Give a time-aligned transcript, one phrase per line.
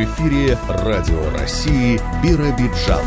[0.00, 3.04] Эфире Радио России Биробиджан.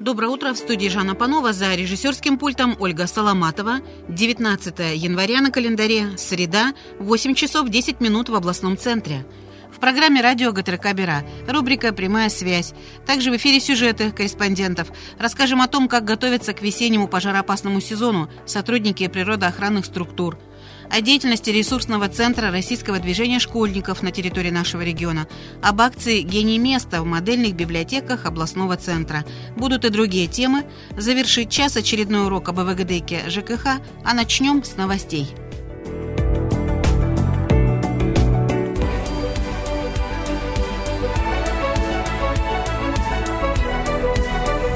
[0.00, 0.52] Доброе утро.
[0.52, 3.78] В студии Жанна Панова за режиссерским пультом Ольга Соломатова.
[4.08, 6.18] 19 января на календаре.
[6.18, 6.74] Среда.
[6.98, 9.24] 8 часов 10 минут в областном центре.
[9.72, 11.24] В программе радио ГТРК Бера.
[11.46, 12.74] Рубрика «Прямая связь».
[13.06, 14.88] Также в эфире сюжеты корреспондентов.
[15.20, 20.36] Расскажем о том, как готовятся к весеннему пожароопасному сезону сотрудники природоохранных структур–
[20.90, 25.28] о деятельности ресурсного центра российского движения школьников на территории нашего региона,
[25.62, 29.24] об акции «Гений места» в модельных библиотеках областного центра.
[29.56, 30.64] Будут и другие темы.
[30.96, 35.28] Завершить час очередной урок об ЭВГДКе ЖКХ, а начнем с новостей.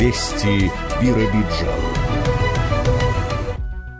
[0.00, 0.68] Вести
[1.00, 1.91] Биробиджан.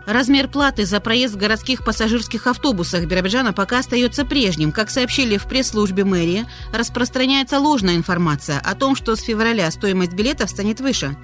[0.07, 4.73] Размер платы за проезд в городских пассажирских автобусах Биробиджана пока остается прежним.
[4.73, 10.51] Как сообщили в пресс-службе мэрии, распространяется ложная информация о том, что с февраля стоимость билетов
[10.51, 11.17] станет выше.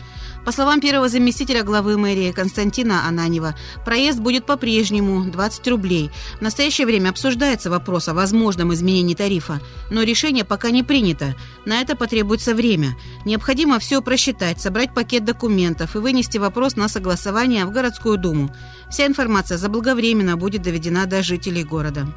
[0.49, 3.55] По словам первого заместителя главы мэрии Константина Ананева,
[3.85, 6.11] проезд будет по-прежнему 20 рублей.
[6.39, 11.37] В настоящее время обсуждается вопрос о возможном изменении тарифа, но решение пока не принято.
[11.67, 12.97] На это потребуется время.
[13.27, 18.51] Необходимо все просчитать, собрать пакет документов и вынести вопрос на согласование в городскую думу.
[18.89, 22.09] Вся информация заблаговременно будет доведена до жителей города.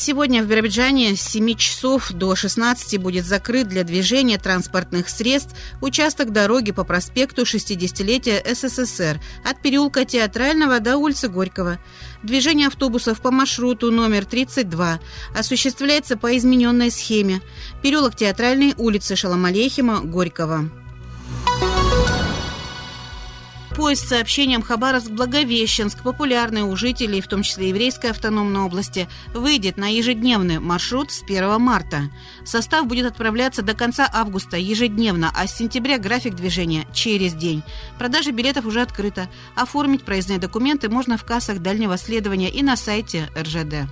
[0.00, 6.30] Сегодня в Биробиджане с 7 часов до 16 будет закрыт для движения транспортных средств участок
[6.30, 11.80] дороги по проспекту 60-летия СССР от переулка Театрального до улицы Горького.
[12.22, 15.00] Движение автобусов по маршруту номер 32
[15.36, 17.42] осуществляется по измененной схеме.
[17.82, 20.70] Переулок Театральной, улицы Шаламалехима, Горького
[23.78, 29.86] поезд с сообщением Хабаровск-Благовещенск, популярный у жителей, в том числе еврейской автономной области, выйдет на
[29.86, 32.10] ежедневный маршрут с 1 марта.
[32.44, 37.62] Состав будет отправляться до конца августа ежедневно, а с сентября график движения через день.
[38.00, 39.28] Продажа билетов уже открыта.
[39.54, 43.88] Оформить проездные документы можно в кассах дальнего следования и на сайте РЖД.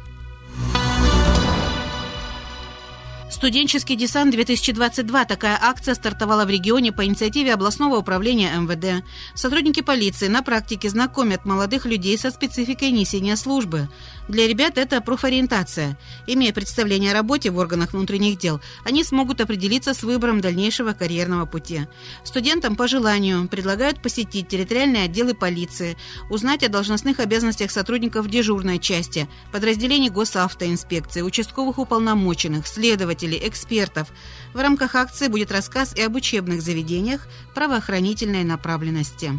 [3.28, 5.26] Студенческий десант-2022.
[5.26, 9.04] Такая акция стартовала в регионе по инициативе областного управления МВД.
[9.34, 13.88] Сотрудники полиции на практике знакомят молодых людей со спецификой несения службы.
[14.28, 15.96] Для ребят это профориентация.
[16.26, 21.46] Имея представление о работе в органах внутренних дел, они смогут определиться с выбором дальнейшего карьерного
[21.46, 21.82] пути.
[22.24, 25.96] Студентам по желанию предлагают посетить территориальные отделы полиции,
[26.28, 34.08] узнать о должностных обязанностях сотрудников дежурной части, подразделений госавтоинспекции, участковых уполномоченных, следователей, экспертов.
[34.54, 39.38] В рамках акции будет рассказ и об учебных заведениях правоохранительной направленности.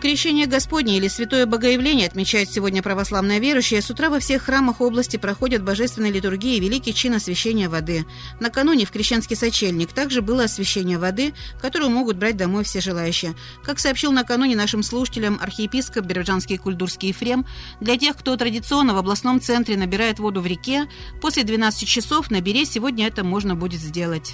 [0.00, 3.82] Крещение Господне или Святое Богоявление отмечают сегодня православные верующие.
[3.82, 8.06] С утра во всех храмах области проходят божественные литургии и великий чин освящения воды.
[8.40, 13.34] Накануне в Крещенский сочельник также было освящение воды, которую могут брать домой все желающие.
[13.62, 17.44] Как сообщил накануне нашим слушателям архиепископ Биробиджанский кульдурский Ефрем,
[17.82, 20.88] для тех, кто традиционно в областном центре набирает воду в реке,
[21.20, 24.32] после 12 часов на Бере сегодня это можно будет сделать.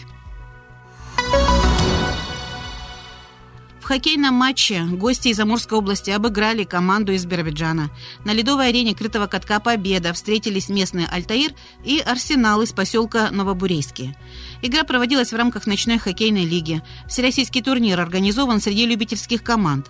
[3.86, 7.91] В хоккейном матче гости из Амурской области обыграли команду из Биробиджана.
[8.24, 11.52] На ледовой арене крытого катка «Победа» встретились местные «Альтаир»
[11.84, 14.16] и «Арсенал» из поселка Новобурейский.
[14.62, 16.83] Игра проводилась в рамках ночной хоккейной лиги.
[17.09, 19.89] Всероссийский турнир организован среди любительских команд.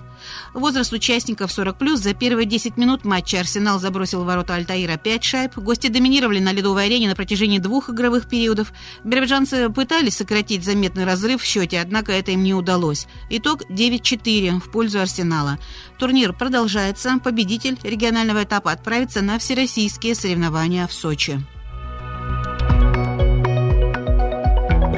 [0.55, 5.57] Возраст участников 40+, за первые 10 минут матча «Арсенал» забросил в ворота «Альтаира» 5 шайб.
[5.57, 8.73] Гости доминировали на ледовой арене на протяжении двух игровых периодов.
[9.05, 13.07] Биробиджанцы пытались сократить заметный разрыв в счете, однако это им не удалось.
[13.31, 15.59] Итог 9-4 в пользу «Арсенала».
[15.99, 17.19] Турнир продолжается.
[17.23, 21.45] Победитель регионального этапа отправится на всероссийские соревнования в Сочи.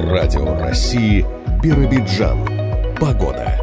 [0.09, 1.27] Радио России
[1.63, 2.39] Биробиджан.
[2.99, 3.59] Погода.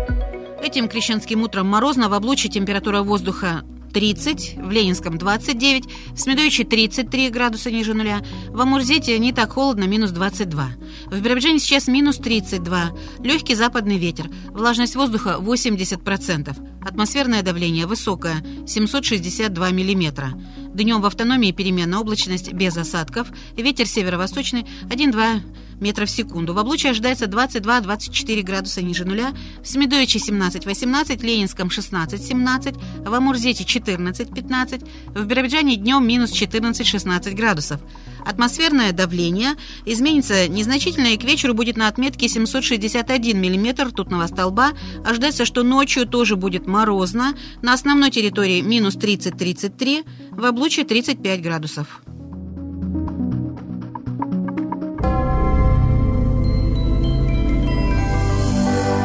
[0.61, 3.63] Этим крещенским утром морозно в облуче температура воздуха
[3.95, 9.85] 30, в Ленинском 29, в Смедовиче 33 градуса ниже нуля, в Амурзете не так холодно,
[9.85, 10.67] минус 22.
[11.07, 12.91] В Биробиджане сейчас минус 32,
[13.23, 16.55] легкий западный ветер, влажность воздуха 80%,
[16.85, 20.33] атмосферное давление высокое, 762 миллиметра.
[20.73, 23.27] Днем в автономии переменная облачность без осадков,
[23.57, 25.41] ветер северо-восточный 1-2
[25.81, 26.53] метров в секунду.
[26.53, 34.87] В Облуче ожидается 22-24 градуса ниже нуля, в Смедовиче 17-18, Ленинском 16-17, в Амурзете 14-15,
[35.13, 37.81] в Биробиджане днем минус 14-16 градусов.
[38.25, 39.51] Атмосферное давление
[39.85, 44.71] изменится незначительно и к вечеру будет на отметке 761 мм ртутного столба.
[45.05, 47.35] Ожидается, что ночью тоже будет морозно.
[47.61, 52.01] На основной территории минус 30-33, в облучье 35 градусов.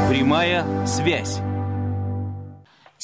[0.08, 1.40] Прямая связь.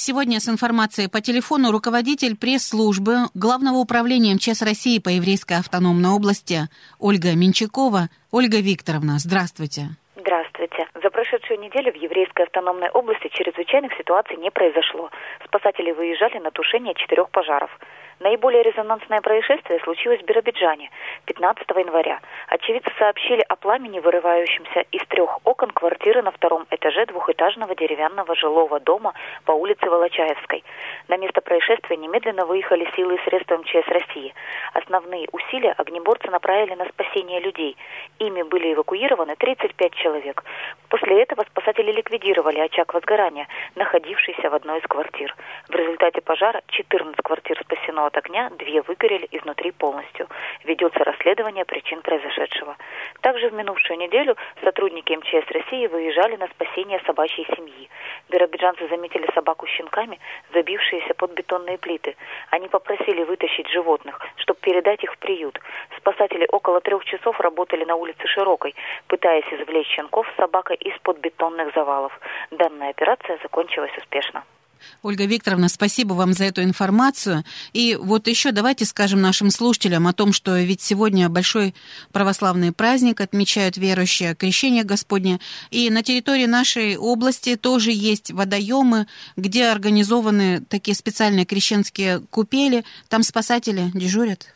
[0.09, 6.71] Сегодня с информацией по телефону руководитель пресс-службы Главного управления МЧС России по Еврейской автономной области
[7.01, 8.07] Ольга Менчакова.
[8.31, 9.99] Ольга Викторовна, здравствуйте.
[10.15, 10.87] Здравствуйте.
[11.03, 15.11] За прошедшую неделю в Еврейской автономной области чрезвычайных ситуаций не произошло.
[15.45, 17.77] Спасатели выезжали на тушение четырех пожаров.
[18.19, 20.91] Наиболее резонансное происшествие случилось в Биробиджане
[21.27, 22.21] 15 января.
[22.49, 28.81] Очевидцы сообщили о пламени, вырывающемся из трех окон квартиры на втором этаже двухэтажного деревянного жилого
[28.81, 29.13] дома
[29.45, 30.65] по улице Волочаевской.
[31.09, 34.33] На место происшествия немедленно выехали силы и средства МЧС России.
[34.73, 37.77] Основные усилия огнеборцы направили на спасение людей.
[38.19, 40.43] Ими были эвакуированы 35 человек.
[40.89, 45.37] После этого спасатели ликвидировали очаг возгорания, находившийся в одной из квартир.
[45.69, 50.29] В результате пожара 14 квартир спасено от огня, две выгорели изнутри полностью.
[50.65, 52.77] Ведется расследование причин произошедшего.
[53.21, 57.89] Также в минувшую неделю сотрудники МЧС России выезжали на спасение собачьей семьи.
[58.29, 60.19] Биробиджанцы заметили собаку с щенками,
[60.53, 62.17] забившиеся под бетонные плиты.
[62.51, 65.61] Они попросили вытащить животных, чтобы передать их в приют.
[65.97, 68.75] Спасатели около трех часов работали на улице Широкой,
[69.07, 72.19] пытаясь извлечь щенков с собакой из-под бетонных завалов.
[72.51, 74.45] Данная операция закончилась успешно.
[75.03, 77.45] Ольга Викторовна, спасибо вам за эту информацию.
[77.73, 81.75] И вот еще давайте скажем нашим слушателям о том, что ведь сегодня большой
[82.13, 85.41] православный праздник отмечают верующие, крещение Господне.
[85.71, 89.07] И на территории нашей области тоже есть водоемы,
[89.37, 92.85] где организованы такие специальные крещенские купели.
[93.09, 94.56] Там спасатели дежурят.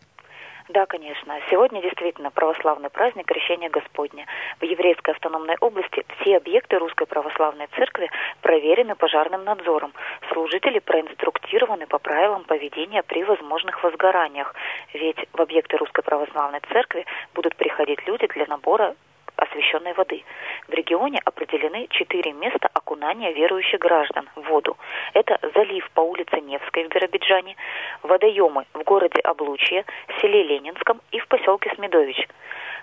[0.73, 1.37] Да, конечно.
[1.51, 4.27] Сегодня действительно православный праздник Крещения Господня.
[4.61, 8.09] В еврейской автономной области все объекты Русской Православной Церкви
[8.41, 9.93] проверены пожарным надзором.
[10.33, 14.55] Служители проинструктированы по правилам поведения при возможных возгораниях.
[14.95, 18.95] Ведь в объекты Русской Православной Церкви будут приходить люди для набора
[19.41, 20.23] освященной воды.
[20.69, 24.77] В регионе определены четыре места окунания верующих граждан в воду.
[25.15, 27.57] Это залив по улице Невской в Биробиджане,
[28.03, 29.85] водоемы в городе Облучье,
[30.21, 32.29] селе Ленинском и в поселке Смедович.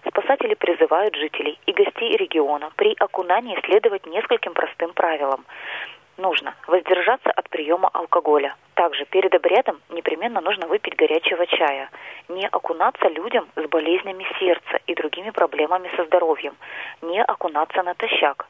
[0.07, 5.45] Спасатели призывают жителей и гостей региона при окунании следовать нескольким простым правилам
[6.17, 8.55] нужно воздержаться от приема алкоголя.
[8.73, 11.89] Также перед обрядом непременно нужно выпить горячего чая.
[12.29, 16.55] Не окунаться людям с болезнями сердца и другими проблемами со здоровьем.
[17.01, 18.47] Не окунаться натощак.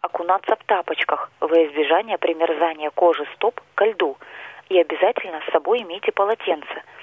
[0.00, 4.16] Окунаться в тапочках во избежание примерзания кожи стоп ко льду.
[4.68, 6.82] И обязательно с собой имейте полотенце–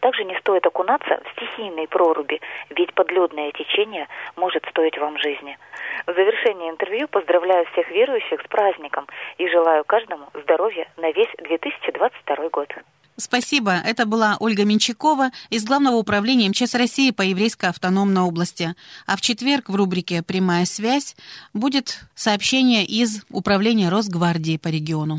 [0.00, 5.58] также не стоит окунаться в стихийные проруби, ведь подледное течение может стоить вам жизни.
[6.06, 9.06] В завершение интервью поздравляю всех верующих с праздником
[9.38, 12.72] и желаю каждому здоровья на весь 2022 год.
[13.16, 13.74] Спасибо.
[13.84, 18.74] Это была Ольга Менчакова из Главного управления МЧС России по Еврейской автономной области.
[19.06, 21.16] А в четверг в рубрике «Прямая связь»
[21.52, 25.18] будет сообщение из Управления Росгвардии по региону.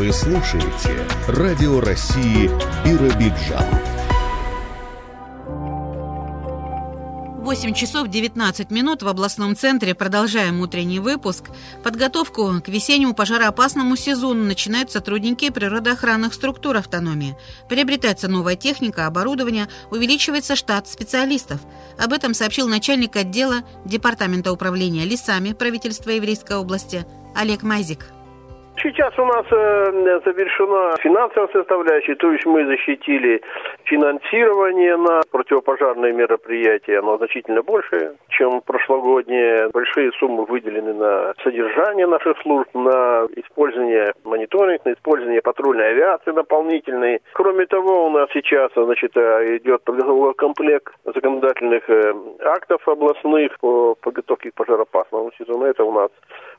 [0.00, 2.50] Вы слушаете Радио России
[2.86, 3.66] Биробиджан.
[7.42, 9.94] 8 часов 19 минут в областном центре.
[9.94, 11.50] Продолжаем утренний выпуск.
[11.84, 17.36] Подготовку к весеннему пожароопасному сезону начинают сотрудники природоохранных структур автономии.
[17.68, 21.60] Приобретается новая техника, оборудование, увеличивается штат специалистов.
[21.98, 27.04] Об этом сообщил начальник отдела Департамента управления лесами правительства Еврейской области
[27.34, 28.06] Олег Майзик.
[28.82, 33.42] Сейчас у нас э, завершена финансовая составляющая, то есть мы защитили
[33.84, 39.68] финансирование на противопожарные мероприятия, оно значительно больше, чем прошлогоднее.
[39.68, 47.20] Большие суммы выделены на содержание наших служб, на использование мониторинга, на использование патрульной авиации дополнительной.
[47.34, 53.94] Кроме того, у нас сейчас значит, э, идет подготовка комплект законодательных э, актов областных по
[53.96, 55.66] подготовке к пожароопасному сезону.
[55.66, 56.10] Это у нас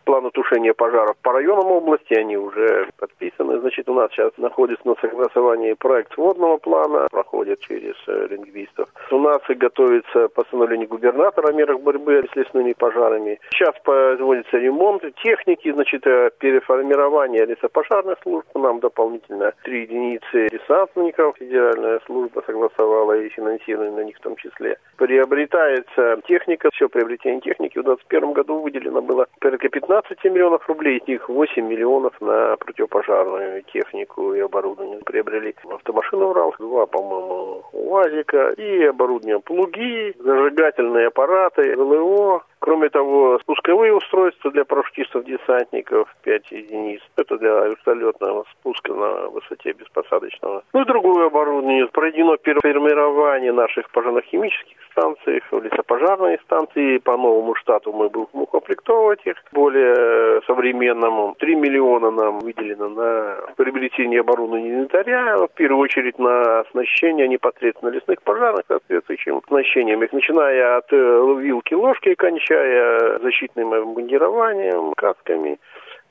[0.06, 3.60] планы тушения пожаров по районам области, они уже подписаны.
[3.60, 8.90] Значит, у нас сейчас находится на согласовании проект водного плана, проходит через э, лингвистов.
[9.12, 13.40] У нас и готовится постановление губернатора о мерах борьбы с лесными пожарами.
[13.52, 18.48] Сейчас производится ремонт техники, значит, э, переформирование лесопожарных служб.
[18.56, 21.38] Нам дополнительно три единицы десантников.
[21.38, 24.78] Федеральная служба согласовала и финансирование на них в том числе.
[24.98, 26.70] Приобретается техника.
[26.74, 29.91] Все приобретение техники в 2021 году выделено было порядка 15
[30.30, 30.98] миллионов рублей.
[30.98, 35.00] Из них 8 миллионов на противопожарную технику и оборудование.
[35.06, 43.92] Приобрели автомашину «Урал», два, по-моему, УАЗика и оборудование плуги, зажигательные аппараты, ГЛО, Кроме того, спусковые
[43.92, 47.02] устройства для парашютистов-десантников 5 единиц.
[47.18, 50.64] Это для вертолетного спуска на высоте беспосадочного.
[50.72, 51.88] Ну и другое оборудование.
[51.88, 57.00] Проведено переформирование наших пожарно-химических станций, лесопожарные станции.
[57.00, 61.36] По новому штату мы будем укомплектовывать их более современному.
[61.40, 65.38] 3 миллиона нам выделено на приобретение оборудования инвентаря.
[65.38, 70.04] В первую очередь на оснащение непосредственно лесных пожарных соответствующим оснащением.
[70.04, 72.16] Их начиная от э, вилки, ложки и
[72.52, 75.60] включая защитным обмундированием, касками,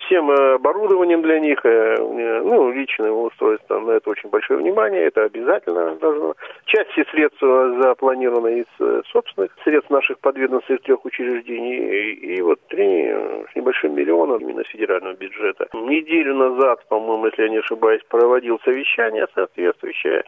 [0.00, 5.24] всем э, оборудованием для них, э, ну, личное устройство, на это очень большое внимание, это
[5.24, 6.34] обязательно должно.
[6.66, 12.60] Часть всех средств запланирована из э, собственных средств наших подведомственных трех учреждений, и, и вот
[12.68, 13.08] три
[13.52, 15.68] с небольшим миллиона именно федерального бюджета.
[15.74, 20.24] Неделю назад, по-моему, если я не ошибаюсь, проводил совещание соответствующее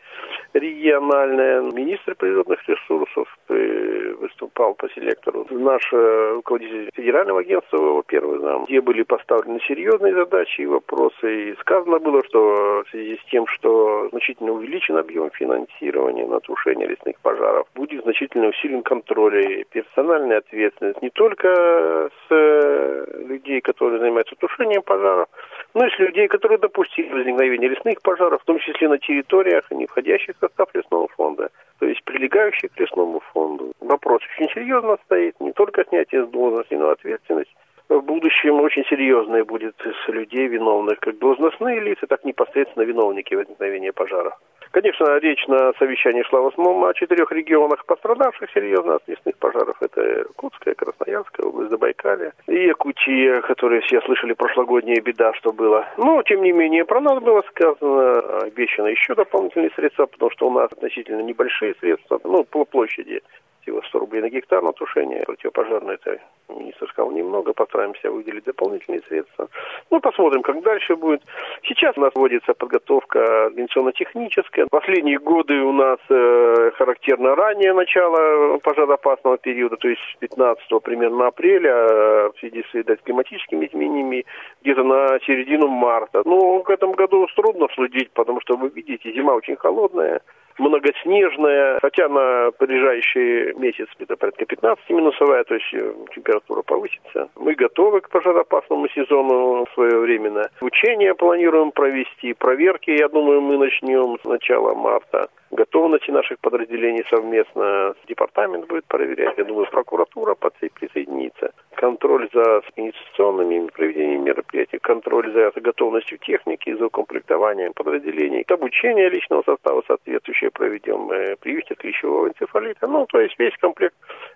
[0.55, 1.63] региональное.
[1.63, 5.47] Министр природных ресурсов выступал по селектору.
[5.51, 11.51] Наш руководитель федерального агентства, его первый зам, где были поставлены серьезные задачи и вопросы.
[11.51, 16.87] И сказано было, что в связи с тем, что значительно увеличен объем финансирования на тушение
[16.89, 24.01] лесных пожаров, будет значительно усилен контроль и персональная ответственность не только с э, людей, которые
[24.01, 25.29] занимаются тушением пожаров,
[25.75, 29.87] но и с людей, которые допустили возникновение лесных пожаров, в том числе на территориях, не
[29.87, 33.73] входящих в состав лесного фонда, то есть прилегающих к лесному фонду.
[33.81, 37.55] Вопрос очень серьезно стоит, не только снятие с должности, но и ответственность
[37.89, 43.93] в будущем очень серьезное будет с людей виновных, как должностные лица, так непосредственно виновники возникновения
[43.93, 44.37] пожара.
[44.73, 49.77] Конечно, речь на совещании шла в основном о четырех регионах, пострадавших серьезно от лесных пожаров.
[49.83, 55.87] Это Иркутская, Красноярская область, Забайкалье и Якутия, которые все слышали прошлогодняя беда, что было.
[55.99, 60.51] Но, тем не менее, про нас было сказано, обещано еще дополнительные средства, потому что у
[60.51, 63.21] нас относительно небольшие средства, ну, по площади
[63.63, 65.23] всего 100 рублей на гектар на тушение.
[65.25, 69.49] Противопожарное это министр сказал немного, постараемся выделить дополнительные средства.
[69.91, 71.23] Ну, посмотрим, как дальше будет.
[71.63, 74.67] Сейчас у нас вводится подготовка организационно-техническая.
[74.71, 81.73] Последние годы у нас э, характерно раннее начало пожароопасного периода, то есть 15 примерно апреля,
[81.73, 84.27] э, в связи с видать, климатическими изменениями,
[84.63, 86.23] где-то на середину марта.
[86.25, 90.21] Ну, к этому году трудно следить, потому что вы видите, зима очень холодная
[90.59, 97.29] многоснежная, хотя на ближайший месяц где-то порядка 15 минусовая, то есть э, температура повысится.
[97.37, 100.49] Мы готовы к пожароопасному сезону своевременно.
[100.61, 107.95] Учения планируем провести, проверки, я думаю, мы начнем с начала марта готовности наших подразделений совместно
[108.09, 109.37] департамент будет проверять.
[109.39, 111.53] Я думаю, прокуратура присоединится.
[111.75, 119.83] Контроль за инвестиционными проведением мероприятий, контроль за готовностью техники, за укомплектованием подразделений, обучение личного состава
[119.87, 122.87] соответствующее проведем, э, привитие клещевого энцефалита.
[122.87, 123.95] Ну, то есть весь комплект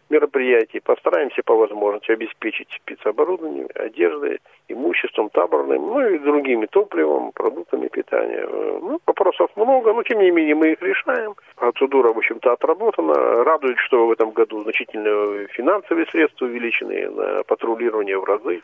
[0.08, 0.80] мероприятий.
[0.80, 8.46] Постараемся по возможности обеспечить спецоборудованием, одеждой, имуществом таборным, ну и другими топливом, продуктами питания.
[8.48, 11.34] Э, ну, вопросов много, но тем не менее мы их решаем.
[11.56, 13.44] Процедура, в общем-то, отработана.
[13.44, 18.62] Радует, что в этом году значительно финансовые средства увеличены на патрулирование в разы.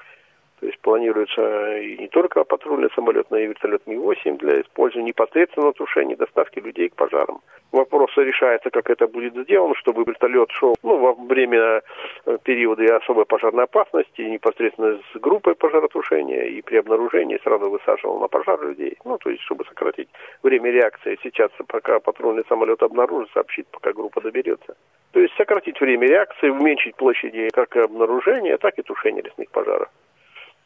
[0.62, 5.72] То есть планируется и не только патрульный самолет, но и вертолет Ми-8 для использования непосредственно
[5.72, 7.40] тушения доставки людей к пожарам.
[7.72, 11.82] Вопрос решается, как это будет сделано, чтобы вертолет шел ну, во время
[12.26, 18.28] э, периода особой пожарной опасности, непосредственно с группой пожаротушения и при обнаружении сразу высаживал на
[18.28, 18.96] пожар людей.
[19.04, 20.10] Ну, то есть, чтобы сократить
[20.44, 21.18] время реакции.
[21.24, 24.76] Сейчас, пока патрульный самолет обнаружит, сообщит, пока группа доберется.
[25.10, 29.88] То есть сократить время реакции, уменьшить площади как обнаружения, так и тушения лесных пожаров.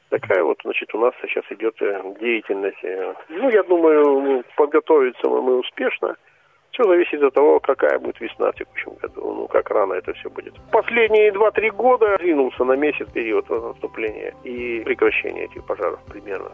[0.08, 2.82] Такая вот, значит, у нас сейчас идет э, деятельность.
[2.84, 6.16] Э, ну, я думаю, ну, подготовиться мы успешно.
[6.70, 10.28] Все зависит от того, какая будет весна в текущем году, ну, как рано это все
[10.28, 10.54] будет.
[10.70, 16.52] Последние 2-3 года двинулся на месяц период наступления и прекращения этих пожаров примерно.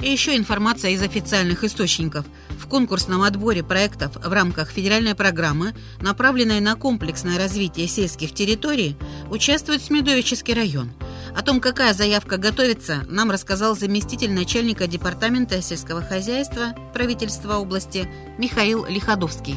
[0.00, 2.24] И еще информация из официальных источников.
[2.50, 8.96] В конкурсном отборе проектов в рамках федеральной программы, направленной на комплексное развитие сельских территорий,
[9.30, 10.90] участвует Смедовический район.
[11.36, 18.86] О том, какая заявка готовится, нам рассказал заместитель начальника департамента сельского хозяйства правительства области Михаил
[18.86, 19.56] Лиходовский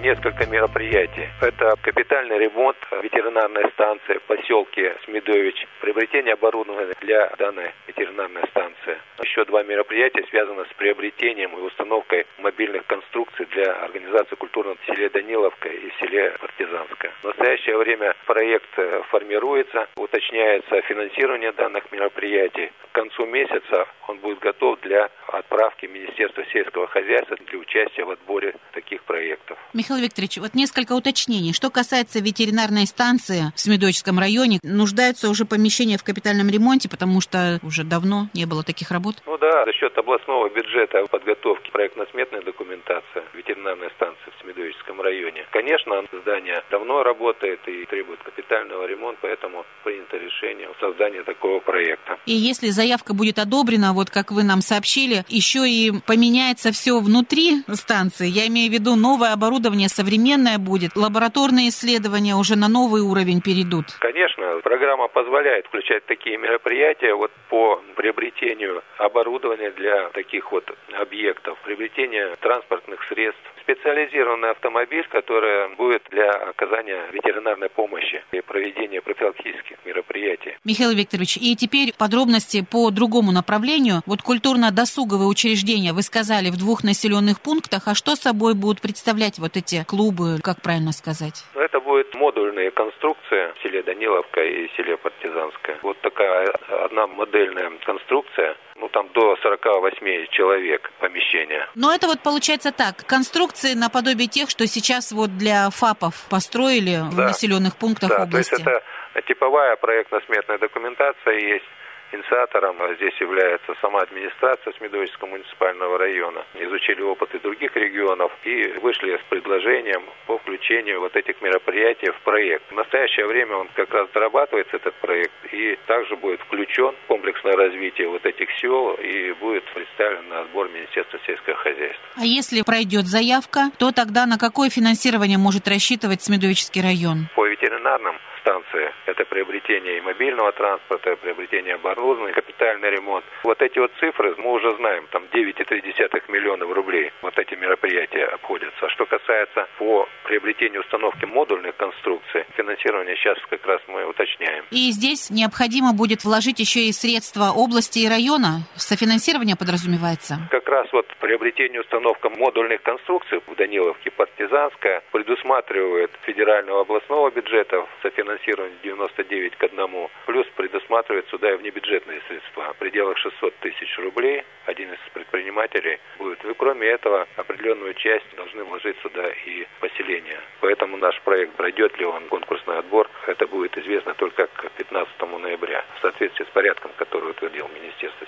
[0.00, 1.28] несколько мероприятий.
[1.40, 8.98] Это капитальный ремонт ветеринарной станции в поселке Смедович, приобретение оборудования для данной ветеринарной станции.
[9.22, 15.08] Еще два мероприятия связаны с приобретением и установкой мобильных конструкций для организации культурного в селе
[15.08, 17.12] Даниловка и селе Партизанское.
[17.22, 22.70] В настоящее время проект э, формируется, уточняется финансирование данных мероприятий.
[22.90, 28.54] К концу месяца он будет готов для отправки Министерства сельского хозяйства для участия в отборе
[28.72, 29.58] таких проектов.
[29.88, 31.54] Михаил Викторович, вот несколько уточнений.
[31.54, 37.58] Что касается ветеринарной станции в Смедовическом районе, нуждаются уже помещения в капитальном ремонте, потому что
[37.62, 39.16] уже давно не было таких работ?
[39.24, 45.46] Ну да, за счет областного бюджета подготовки проектно-сметной документации ветеринарной станции в Смедовическом районе.
[45.52, 52.18] Конечно, здание давно работает и требует капитального ремонта, поэтому принято решение о создании такого проекта.
[52.26, 57.62] И если заявка будет одобрена, вот как вы нам сообщили, еще и поменяется все внутри
[57.72, 63.40] станции, я имею в виду новое оборудование, современное будет, лабораторные исследования уже на новый уровень
[63.40, 63.86] перейдут.
[64.00, 72.34] Конечно, программа позволяет включать такие мероприятия вот по приобретению оборудования для таких вот объектов, приобретение
[72.40, 80.56] транспортных средств, специализированный автомобиль, который будет для оказания ветеринарной помощи и проведения профилактических мероприятий.
[80.64, 84.00] Михаил Викторович, и теперь подробности по другому направлению.
[84.06, 89.56] Вот культурно-досуговые учреждения вы сказали в двух населенных пунктах, а что собой будут представлять вот
[89.56, 91.44] эти клубы, как правильно сказать?
[91.54, 95.78] Это будет модульные конструкции в селе Даниловка и селе Партизанское.
[95.82, 96.46] Вот такая
[96.84, 98.56] одна модельная конструкция
[98.88, 101.68] ну там до 48 человек помещения.
[101.74, 107.10] Но это вот получается так, конструкции наподобие тех, что сейчас вот для ФАПов построили да.
[107.10, 108.50] в населенных пунктах да, области.
[108.50, 111.64] То есть это типовая проектно-сметная документация есть
[112.10, 116.44] Инициатором здесь является сама администрация Смедовического муниципального района.
[116.54, 122.70] Изучили опыты других регионов и вышли с предложением по включению вот этих мероприятий в проект.
[122.70, 127.56] В настоящее время он как раз дорабатывается, этот проект, и также будет включен в комплексное
[127.56, 132.04] развитие вот этих сел и будет представлен на сбор Министерства сельского хозяйства.
[132.16, 137.28] А если пройдет заявка, то тогда на какое финансирование может рассчитывать Смедовический район?
[137.34, 137.46] По
[137.88, 138.92] ветеринарным станции.
[139.06, 143.24] Это приобретение и мобильного транспорта, приобретение оборудования, капитальный ремонт.
[143.44, 148.86] Вот эти вот цифры мы уже знаем, там 9,3 миллионов рублей вот эти мероприятия обходятся.
[148.86, 154.64] А что касается по приобретению установки модульных конструкций, финансирование сейчас как раз мы уточняем.
[154.70, 158.62] И здесь необходимо будет вложить еще и средства области и района?
[158.76, 160.38] Софинансирование подразумевается?
[160.68, 168.76] Раз вот приобретение установка модульных конструкций в Даниловке Партизанская предусматривает федерального областного бюджета софинансирование финансирование
[168.82, 174.44] 99 к 1, плюс предусматривает сюда и внебюджетные средства в пределах 600 тысяч рублей.
[174.66, 176.44] Один из предпринимателей будет.
[176.44, 180.38] И кроме этого, определенную часть должны вложить сюда и поселения.
[180.60, 185.82] Поэтому наш проект, пройдет ли он конкурсный отбор, это будет известно только к 15 ноября,
[185.96, 188.27] в соответствии с порядком, который утвердил Министерство.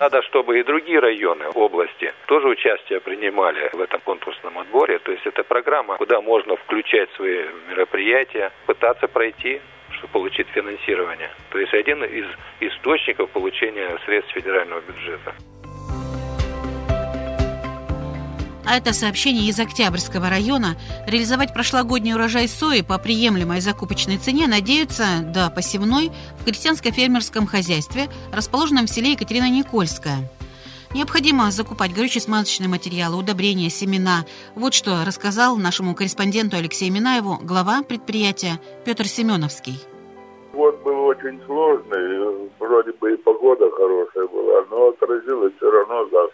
[0.00, 4.98] Надо, чтобы и другие районы области тоже участие принимали в этом конкурсном отборе.
[4.98, 9.60] То есть это программа, куда можно включать свои мероприятия, пытаться пройти,
[9.92, 11.30] чтобы получить финансирование.
[11.50, 12.26] То есть один из
[12.60, 15.34] источников получения средств федерального бюджета.
[18.66, 20.76] А это сообщение из Октябрьского района.
[21.06, 28.86] Реализовать прошлогодний урожай сои по приемлемой закупочной цене надеются до посевной в крестьянско-фермерском хозяйстве, расположенном
[28.86, 30.30] в селе Екатерина Никольская.
[30.94, 34.24] Необходимо закупать горюче-смазочные материалы, удобрения, семена.
[34.54, 39.78] Вот что рассказал нашему корреспонденту Алексею Минаеву глава предприятия Петр Семеновский.
[40.54, 46.33] Год был очень сложный, вроде бы и погода хорошая была, но отразилась все равно засуха.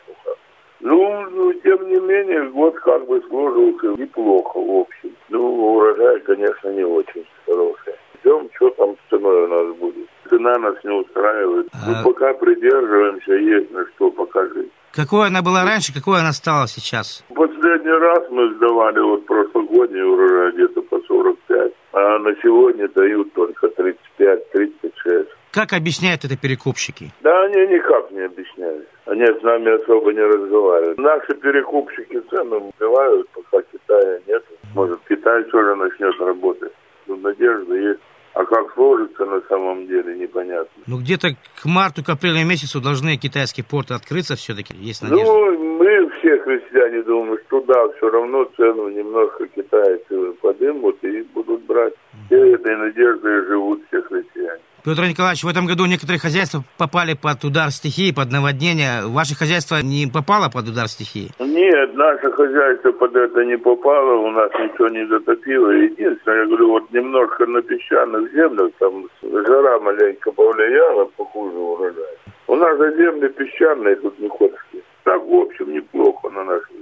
[0.80, 5.10] Ну, ну, тем не менее, год как бы сложился неплохо в общем.
[5.28, 7.94] Ну, урожай, конечно, не очень хороший.
[8.20, 11.68] Ждем, что там с ценой у нас будет цена нас не устраивает.
[11.72, 11.90] А...
[11.90, 14.68] Мы пока придерживаемся, есть на что покажи.
[14.92, 17.24] Какой она была раньше, какой она стала сейчас?
[17.34, 23.68] Последний раз мы сдавали вот прошлогодний урожай где-то по 45, а на сегодня дают только
[23.68, 25.26] 35-36.
[25.52, 27.12] Как объясняют это перекупщики?
[27.22, 28.88] Да они никак не объясняют.
[29.20, 30.98] Они с нами особо не разговаривают.
[30.98, 34.42] Наши перекупщики цены убивают, пока Китая нет.
[34.74, 36.72] Может, Китай тоже начнет работать.
[37.06, 38.00] Но надежда есть.
[38.33, 40.83] А как сложится на самом деле, непонятно.
[40.87, 41.30] Ну, где-то
[41.61, 45.26] к марту, к апрелю месяцу должны китайские порты открыться все-таки, есть надежда.
[45.26, 51.61] Ну, мы все христиане думаем, что да, все равно цену немножко китайцы подымут и будут
[51.64, 51.92] брать.
[52.26, 53.83] Все этой надеждой живут.
[54.82, 59.06] Петр Николаевич, в этом году некоторые хозяйства попали под удар стихии, под наводнение.
[59.06, 61.30] Ваше хозяйство не попало под удар стихии?
[61.38, 65.70] Нет, наше хозяйство под это не попало, у нас ничего не затопило.
[65.70, 72.16] Единственное, я говорю, вот немножко на песчаных землях, там жара маленько повлияла, похуже урожай.
[72.46, 74.82] У нас же земли песчаные, тут не ходские.
[75.04, 76.79] Так, в общем, неплохо на наших.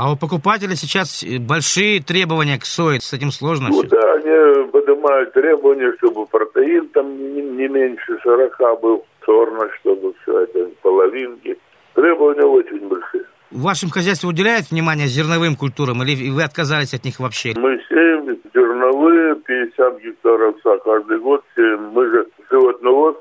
[0.00, 3.88] А у покупателя сейчас большие требования к сое, с этим сложно Ну все.
[3.88, 10.40] да, они поднимают требования, чтобы протеин там не, не меньше 40 был, сорно, чтобы все
[10.44, 11.58] это, половинки.
[11.92, 13.24] Требования очень большие.
[13.50, 17.52] В вашем хозяйстве уделяет внимание зерновым культурам или вы отказались от них вообще?
[17.58, 21.90] Мы сеем зерновые, 50 гектаров са каждый год сеем.
[21.92, 23.19] Мы же животноводство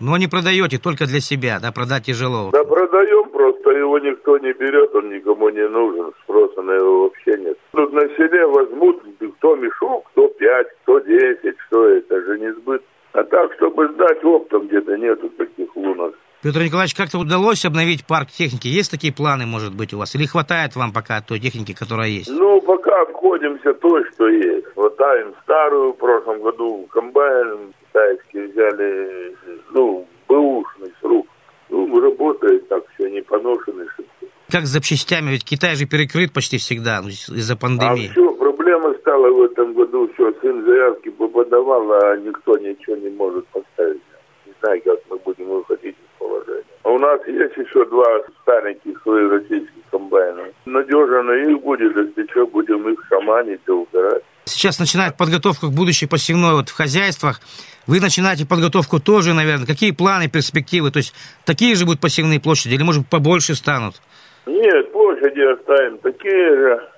[0.00, 2.50] Но не продаете только для себя, да, продать тяжело.
[2.52, 7.36] Да продаем, просто его никто не берет, он никому не нужен, спроса на его вообще
[7.38, 7.58] нет.
[7.72, 9.02] Тут на селе возьмут
[9.38, 12.82] кто мешок, кто пять, кто десять, что это же не сбыт.
[13.12, 16.14] А так, чтобы сдать оптом, где-то нету таких лунок.
[16.42, 18.68] Петр Николаевич, как-то удалось обновить парк техники?
[18.68, 20.14] Есть такие планы, может быть, у вас?
[20.14, 22.30] Или хватает вам пока той техники, которая есть?
[22.30, 24.66] Ну, пока обходимся той, что есть.
[24.74, 29.36] Хватаем старую, в прошлом году комбайн китайский взяли,
[29.70, 31.26] ну, бэушный с рук.
[31.70, 33.86] Ну, работает так все, не поношенный.
[33.94, 34.37] что-то.
[34.50, 35.30] Как с запчастями?
[35.30, 38.08] Ведь Китай же перекрыт почти всегда ну, из-за А пандемии.
[38.08, 43.46] все, проблема стала в этом году, все, сын заявки поподавал, а никто ничего не может
[43.48, 44.00] поставить.
[44.46, 46.64] Не знаю, как мы будем выходить из положения.
[46.82, 48.06] А у нас есть еще два
[48.42, 50.44] стареньких своих российских комбайна.
[50.64, 54.22] Надежно их будет, если что, будем их шаманить и убирать.
[54.46, 57.42] Сейчас начинает подготовку к будущей посевной вот в хозяйствах.
[57.86, 59.66] Вы начинаете подготовку тоже, наверное.
[59.66, 60.90] Какие планы, перспективы?
[60.90, 61.12] То есть
[61.44, 64.00] такие же будут посевные площади или, может, побольше станут?
[64.48, 66.88] Нет, площади оставим такие же,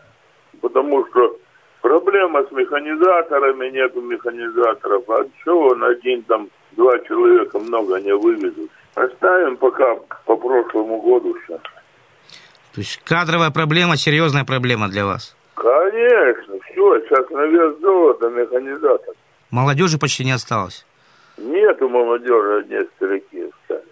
[0.60, 1.36] потому что
[1.82, 5.10] проблема с механизаторами, нету механизаторов.
[5.10, 8.70] А что он один там, два человека много не вывезут.
[8.94, 11.58] Оставим пока по прошлому году все.
[12.72, 15.36] То есть кадровая проблема, серьезная проблема для вас.
[15.54, 19.14] Конечно, все, сейчас на вес золота механизатор.
[19.50, 20.86] Молодежи почти не осталось.
[21.36, 22.76] Нету молодежи, одни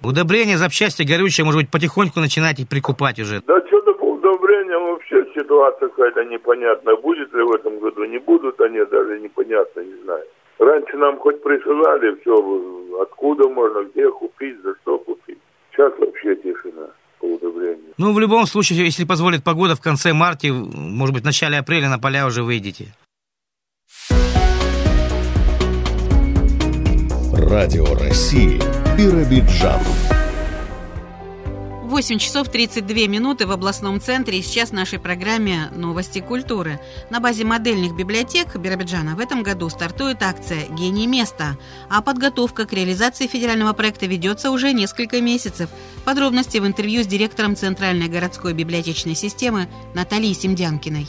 [0.08, 3.42] Удобрения, запчасти горючие, может быть, потихоньку начинаете прикупать уже.
[3.46, 6.96] Да что-то по удобрениям вообще ситуация какая-то непонятная.
[6.96, 10.24] Будет ли в этом году, не будут они, даже непонятно, не знаю.
[10.58, 15.36] Раньше нам хоть присылали все, откуда можно, где купить, за что купить.
[15.72, 16.86] Сейчас вообще тишина
[17.20, 17.92] по удобрению.
[17.98, 21.90] Ну, в любом случае, если позволит погода, в конце марта, может быть, в начале апреля
[21.90, 22.94] на поля уже выйдете.
[27.50, 28.58] Радио России
[28.98, 29.80] Биробиджан.
[31.84, 34.40] 8 часов 32 минуты в областном центре.
[34.40, 36.80] И сейчас в нашей программе «Новости культуры».
[37.08, 41.56] На базе модельных библиотек Биробиджана в этом году стартует акция «Гений места».
[41.88, 45.70] А подготовка к реализации федерального проекта ведется уже несколько месяцев.
[46.04, 51.06] Подробности в интервью с директором Центральной городской библиотечной системы Натальей Семдянкиной.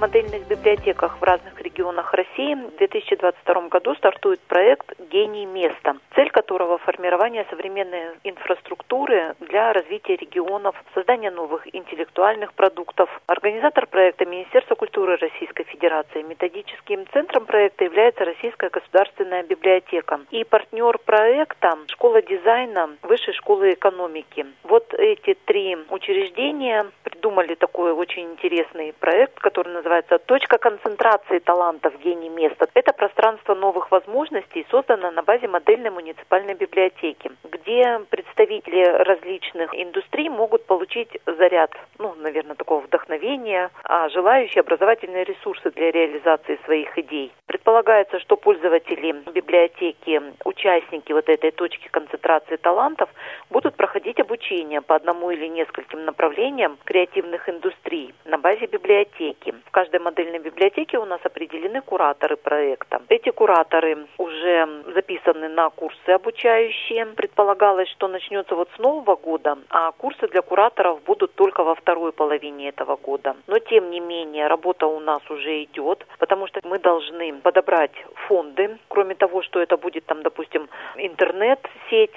[0.00, 6.78] Модельных библиотеках в разных регионах России в 2022 году стартует проект «Гений места», цель которого–
[6.86, 13.10] формирование современной инфраструктуры для развития регионов, создания новых интеллектуальных продуктов.
[13.26, 16.22] Организатор проекта– Министерство культуры Российской Федерации.
[16.22, 20.20] Методическим центром проекта является Российская государственная библиотека.
[20.30, 24.46] И партнер проекта– Школа дизайна Высшей школы экономики.
[24.62, 29.87] Вот эти три учреждения придумали такой очень интересный проект, который называется
[30.26, 31.94] «Точка концентрации талантов.
[32.00, 32.66] Гений места».
[32.74, 40.66] Это пространство новых возможностей создано на базе модельной муниципальной библиотеки, где представители различных индустрий могут
[40.66, 47.32] получить заряд, ну, наверное, такого вдохновения, а желающие образовательные ресурсы для реализации своих идей.
[47.46, 53.08] Предполагается, что пользователи библиотеки, участники вот этой точки концентрации талантов
[53.50, 59.54] будут проходить обучение по одному или нескольким направлениям креативных индустрий на базе библиотеки.
[59.66, 63.00] В каждой модельной библиотеке у нас определены кураторы проекта.
[63.08, 67.06] Эти кураторы уже записаны на курсы обучающие.
[67.06, 72.10] Предполагалось, что начнется вот с нового года, а курсы для кураторов будут только во второй
[72.10, 73.36] половине этого года.
[73.46, 77.94] Но тем не менее работа у нас уже идет, потому что мы должны подобрать
[78.26, 81.68] фонды, кроме того, что это будет там, допустим, интернет-сеть,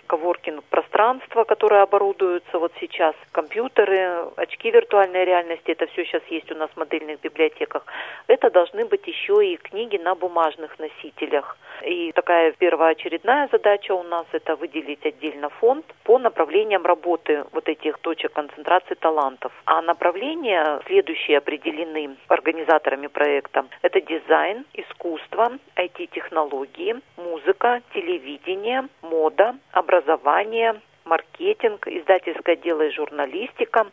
[0.08, 6.56] коворкинг пространство, которое оборудуется вот сейчас, компьютеры, очки виртуальной реальности, это все сейчас есть у
[6.56, 7.86] нас в модельных библиотеках.
[8.28, 11.58] Это должны быть еще и книги на бумажных носителях.
[11.84, 17.98] И такая первоочередная задача у нас это выделить отдельно фонд по направлениям работы вот этих
[18.00, 19.52] точек концентрации талантов.
[19.66, 23.66] А направления следующие определены организаторами проекта.
[23.82, 33.88] Это дизайн, искусство, IT-технологии, музыка, телевидение, мода, образование, маркетинг, издательское дело и журналистика,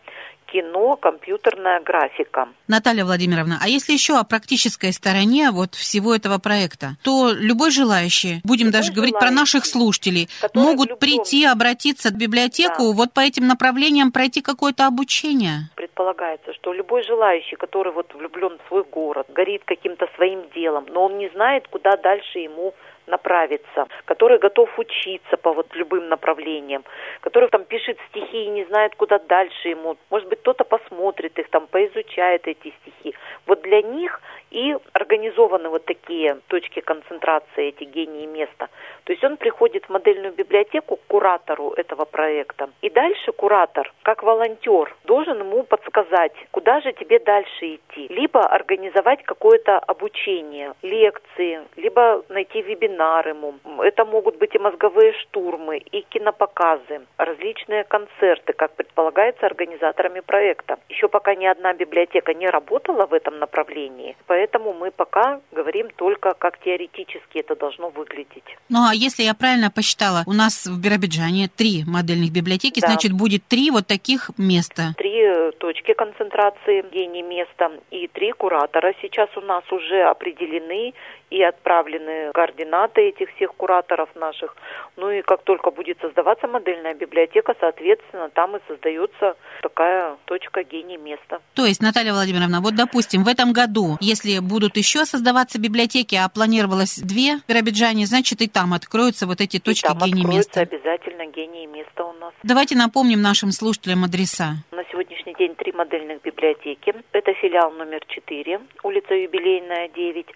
[0.52, 2.48] кино, компьютерная графика.
[2.66, 8.40] Наталья Владимировна, а если еще о практической стороне вот всего этого проекта, то любой желающий,
[8.44, 10.98] будем любой даже говорить про наших слушателей, могут любом...
[11.00, 12.92] прийти, обратиться в библиотеку, да.
[12.94, 15.68] вот по этим направлениям пройти какое-то обучение?
[15.76, 21.06] Предполагается, что любой желающий, который вот влюблен в свой город, горит каким-то своим делом, но
[21.06, 22.74] он не знает, куда дальше ему
[23.08, 26.84] направиться, который готов учиться по вот любым направлениям,
[27.20, 29.96] который там пишет стихи и не знает, куда дальше ему.
[30.10, 33.14] Может быть, кто-то посмотрит их, там, поизучает эти стихи.
[33.46, 34.20] Вот для них
[34.58, 38.68] и организованы вот такие точки концентрации, эти гении места.
[39.04, 42.68] То есть он приходит в модельную библиотеку к куратору этого проекта.
[42.82, 48.08] И дальше куратор, как волонтер, должен ему подсказать, куда же тебе дальше идти.
[48.08, 53.54] Либо организовать какое-то обучение, лекции, либо найти вебинар ему.
[53.82, 60.78] Это могут быть и мозговые штурмы, и кинопоказы, различные концерты, как предполагается организаторами проекта.
[60.88, 66.34] Еще пока ни одна библиотека не работала в этом направлении, поэтому мы пока говорим только,
[66.34, 68.44] как теоретически это должно выглядеть.
[68.68, 72.88] Ну а если я правильно посчитала, у нас в Биробиджане три модельных библиотеки, да.
[72.88, 74.94] значит будет три вот таких места.
[74.96, 80.94] Три э, точки концентрации, гений места и три куратора сейчас у нас уже определены
[81.30, 84.56] и отправлены координаты этих всех кураторов наших.
[84.96, 90.96] Ну и как только будет создаваться модельная библиотека, соответственно, там и создается такая точка гений
[90.96, 91.40] места.
[91.54, 96.28] То есть, Наталья Владимировна, вот допустим, в этом году, если будут еще создаваться библиотеки, а
[96.28, 100.60] планировалось две в Биробиджане, значит и там откроются вот эти точки и там гений места.
[100.60, 102.32] обязательно гений места у нас.
[102.42, 104.54] Давайте напомним нашим слушателям адреса.
[104.70, 106.94] На сегодняшний день три модельных библиотеки.
[107.12, 110.26] Это филиал номер 4, улица Юбилейная, 9,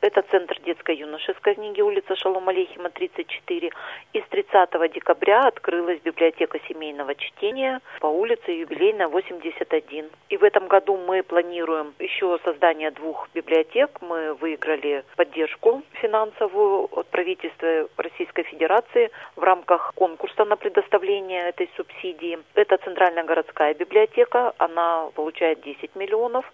[0.00, 3.70] это Центр детско-юношеской книги, улица Шалом Алейхима, 34.
[4.12, 10.10] И с 30 декабря открылась библиотека семейного чтения по улице Юбилейная, 81.
[10.30, 14.00] И в этом году мы планируем еще создание двух библиотек.
[14.00, 22.38] Мы выиграли поддержку финансовую от правительства Российской Федерации в рамках конкурса на предоставление этой субсидии.
[22.54, 24.54] Это Центральная городская библиотека.
[24.58, 26.50] Она получает 10 миллионов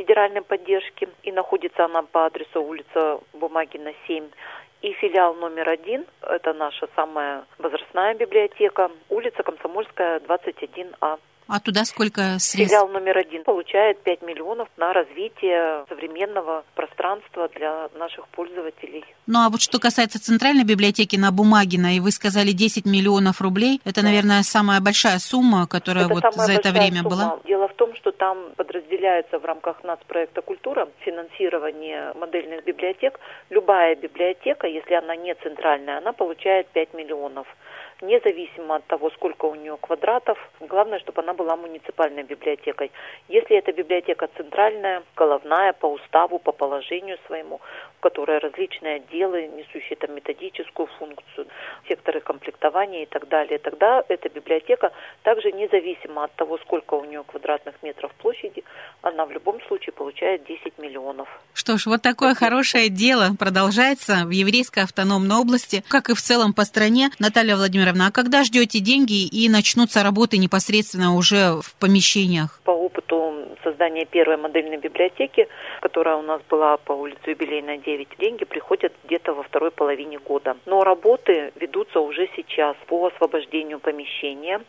[0.00, 4.30] федеральной поддержки и находится она по адресу улица Бумагина, 7.
[4.80, 11.18] И филиал номер один, это наша самая возрастная библиотека, улица Комсомольская, 21А.
[11.52, 12.70] А туда сколько средств?
[12.70, 19.04] Филиал номер один получает 5 миллионов на развитие современного пространства для наших пользователей.
[19.26, 23.80] Ну а вот что касается центральной библиотеки на Бумагина, и вы сказали 10 миллионов рублей,
[23.84, 27.10] это, наверное, самая большая сумма, которая это вот за это время сумма.
[27.10, 27.40] была?
[27.44, 33.18] Дело в том, что там подразделяется в рамках нацпроекта «Культура» финансирование модельных библиотек.
[33.50, 37.48] Любая библиотека, если она не центральная, она получает 5 миллионов
[38.02, 40.38] независимо от того, сколько у нее квадратов.
[40.60, 42.90] Главное, чтобы она была муниципальной библиотекой.
[43.28, 47.60] Если эта библиотека центральная, головная, по уставу, по положению своему,
[47.98, 51.46] в которой различные отделы, несущие там методическую функцию,
[51.88, 57.22] секторы комплектования и так далее, тогда эта библиотека также независимо от того, сколько у нее
[57.24, 58.64] квадратных метров площади,
[59.02, 61.28] она в любом случае получает 10 миллионов.
[61.52, 66.54] Что ж, вот такое хорошее дело продолжается в еврейской автономной области, как и в целом
[66.54, 67.10] по стране.
[67.18, 72.60] Наталья Владимировна, а когда ждете деньги и начнутся работы непосредственно уже в помещениях?
[72.64, 73.30] По опыту
[73.62, 75.48] создания первой модельной библиотеки,
[75.80, 80.56] которая у нас была по улице Юбилейная 9, деньги приходят где-то во второй половине года.
[80.66, 84.60] Но работы ведутся уже сейчас по освобождению помещения,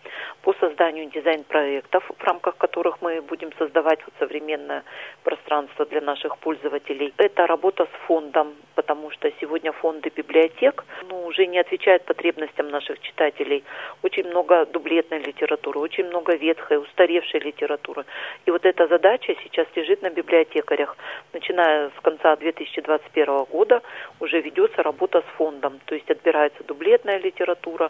[0.42, 4.84] по созданию дизайн-проектов, в рамках которых мы будем создавать вот современное
[5.24, 7.14] пространство для наших пользователей.
[7.18, 10.86] Это работа с фондом, потому что сегодня фонды библиотек
[11.32, 13.64] уже не отвечают потребностям наших читателей.
[14.04, 18.06] Очень много дублетной литературы, очень много ветхой, устаревшей литературы.
[18.46, 20.98] И вот эта задача сейчас лежит на библиотекарях.
[21.34, 23.82] Начиная с конца 2021 года
[24.20, 27.90] уже ведется работа с фондом, то есть отбирается дублетная литература,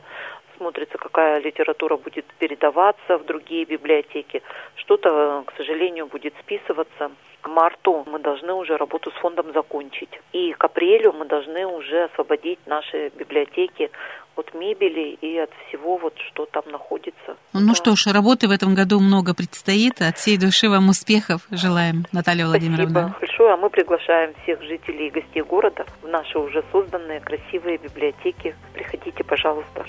[0.57, 4.43] смотрится, какая литература будет передаваться в другие библиотеки.
[4.75, 7.11] Что-то, к сожалению, будет списываться.
[7.41, 10.09] К марту мы должны уже работу с фондом закончить.
[10.31, 13.89] И к апрелю мы должны уже освободить наши библиотеки
[14.35, 17.35] от мебели и от всего, вот, что там находится.
[17.53, 17.75] Ну да.
[17.75, 20.01] что ж, работы в этом году много предстоит.
[20.01, 23.09] От всей души вам успехов желаем, Наталья Владимировна.
[23.09, 23.53] Спасибо большое.
[23.53, 28.55] А мы приглашаем всех жителей и гостей города в наши уже созданные красивые библиотеки.
[28.73, 29.85] Приходите, пожалуйста.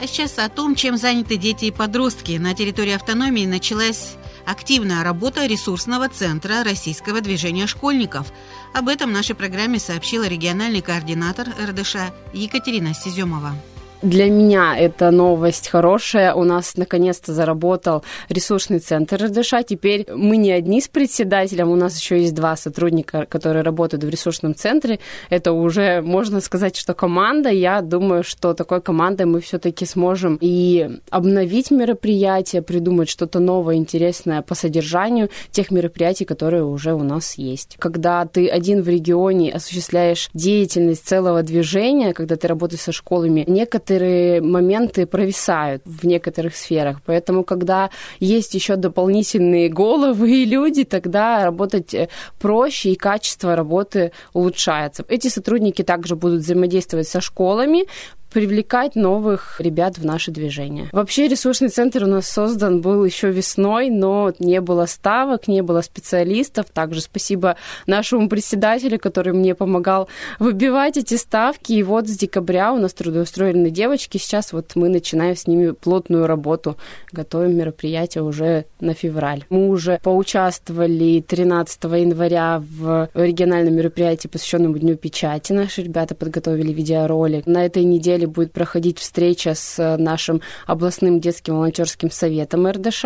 [0.00, 2.32] А сейчас о том, чем заняты дети и подростки.
[2.38, 8.32] На территории автономии началась активная работа ресурсного центра российского движения школьников.
[8.74, 11.96] Об этом в нашей программе сообщила региональный координатор РДШ
[12.32, 13.54] Екатерина Сиземова.
[14.02, 16.32] Для меня это новость хорошая.
[16.32, 19.54] У нас наконец-то заработал ресурсный центр РДШ.
[19.66, 24.08] Теперь мы не одни с председателем, у нас еще есть два сотрудника, которые работают в
[24.08, 25.00] ресурсном центре.
[25.30, 27.48] Это уже, можно сказать, что команда.
[27.48, 34.42] Я думаю, что такой командой мы все-таки сможем и обновить мероприятие, придумать что-то новое, интересное
[34.42, 37.74] по содержанию тех мероприятий, которые уже у нас есть.
[37.80, 43.87] Когда ты один в регионе осуществляешь деятельность целого движения, когда ты работаешь со школами, некоторые
[43.88, 47.00] некоторые моменты провисают в некоторых сферах.
[47.06, 54.12] Поэтому, когда есть еще дополнительные головы и люди, тогда работать э, проще и качество работы
[54.34, 55.04] улучшается.
[55.08, 57.86] Эти сотрудники также будут взаимодействовать со школами,
[58.32, 60.88] привлекать новых ребят в наше движение.
[60.92, 65.80] Вообще ресурсный центр у нас создан был еще весной, но не было ставок, не было
[65.82, 66.66] специалистов.
[66.72, 71.72] Также спасибо нашему председателю, который мне помогал выбивать эти ставки.
[71.72, 74.18] И вот с декабря у нас трудоустроены девочки.
[74.18, 76.76] Сейчас вот мы начинаем с ними плотную работу.
[77.12, 79.44] Готовим мероприятие уже на февраль.
[79.50, 85.52] Мы уже поучаствовали 13 января в региональном мероприятии, посвященном Дню печати.
[85.52, 87.46] Наши ребята подготовили видеоролик.
[87.46, 93.04] На этой неделе неделе будет проходить встреча с э, нашим областным детским волонтерским советом РДШ.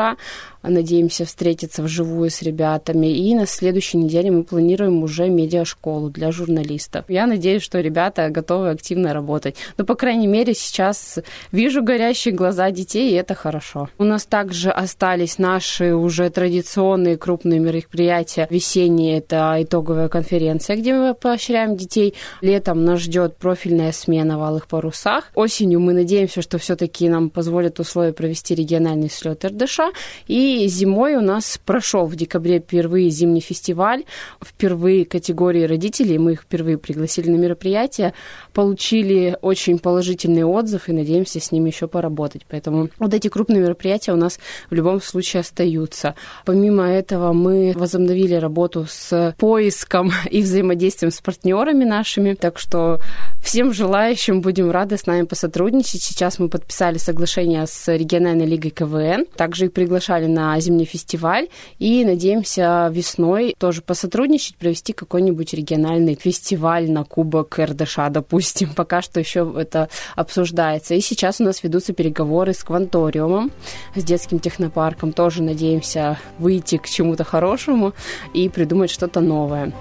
[0.63, 3.07] Надеемся встретиться вживую с ребятами.
[3.07, 7.05] И на следующей неделе мы планируем уже медиашколу для журналистов.
[7.09, 9.57] Я надеюсь, что ребята готовы активно работать.
[9.77, 11.19] Но, по крайней мере, сейчас
[11.51, 13.89] вижу горящие глаза детей, и это хорошо.
[13.99, 18.47] У нас также остались наши уже традиционные крупные мероприятия.
[18.51, 22.15] Весенние– это итоговая конференция, где мы поощряем детей.
[22.41, 25.31] Летом нас ждет профильная смена в Алых Парусах.
[25.35, 29.81] Осенью мы надеемся, что все-таки нам позволят условия провести региональный слет РДШ.
[30.27, 34.05] И зимой у нас прошел в декабре впервые зимний фестиваль,
[34.45, 38.15] впервые категории родителей, мы их впервые пригласили на мероприятие,
[38.53, 42.43] получили очень положительный отзыв и надеемся с ними еще поработать.
[42.49, 44.39] Поэтому вот эти крупные мероприятия у нас
[44.71, 46.15] в любом случае остаются.
[46.45, 52.99] Помимо этого мы возобновили работу с поиском и взаимодействием с партнерами нашими, так что
[53.43, 56.03] всем желающим будем рады с нами посотрудничать.
[56.03, 61.49] Сейчас мы подписали соглашение с региональной лигой КВН, также их приглашали на на зимний фестиваль
[61.79, 68.71] и надеемся весной тоже посотрудничать, провести какой-нибудь региональный фестиваль на Кубок РДШ, допустим.
[68.77, 70.95] Пока что еще это обсуждается.
[70.95, 73.53] И сейчас у нас ведутся переговоры с Кванториумом,
[73.95, 75.13] с детским технопарком.
[75.13, 77.93] Тоже надеемся выйти к чему-то хорошему
[78.35, 79.73] и придумать что-то новое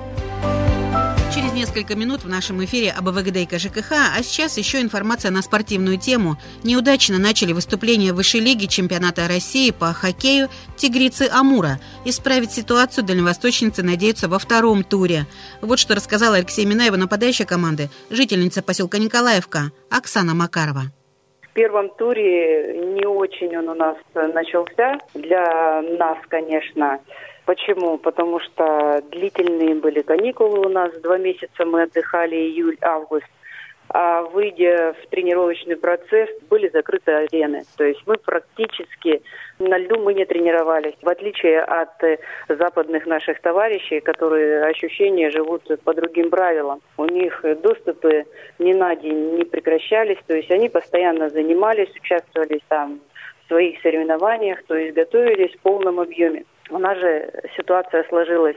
[1.61, 6.35] несколько минут в нашем эфире об ВГД ЖКХ, а сейчас еще информация на спортивную тему.
[6.63, 11.79] Неудачно начали выступление высшей лиги чемпионата России по хоккею «Тигрицы Амура».
[12.03, 15.27] Исправить ситуацию дальневосточницы надеются во втором туре.
[15.61, 20.85] Вот что рассказала Алексей Минаева, нападающая команды, жительница поселка Николаевка Оксана Макарова.
[21.41, 24.97] В первом туре не очень он у нас начался.
[25.13, 26.99] Для нас, конечно,
[27.45, 27.97] Почему?
[27.97, 33.27] Потому что длительные были каникулы у нас, два месяца мы отдыхали, июль-август.
[33.93, 37.63] А выйдя в тренировочный процесс, были закрыты арены.
[37.75, 39.21] То есть мы практически
[39.59, 40.95] на льду мы не тренировались.
[41.01, 46.81] В отличие от э, западных наших товарищей, которые ощущения живут по другим правилам.
[46.95, 48.25] У них доступы
[48.59, 50.19] ни на день не прекращались.
[50.25, 53.01] То есть они постоянно занимались, участвовали там
[53.43, 56.45] в своих соревнованиях, то есть готовились в полном объеме.
[56.71, 58.55] У нас же ситуация сложилась,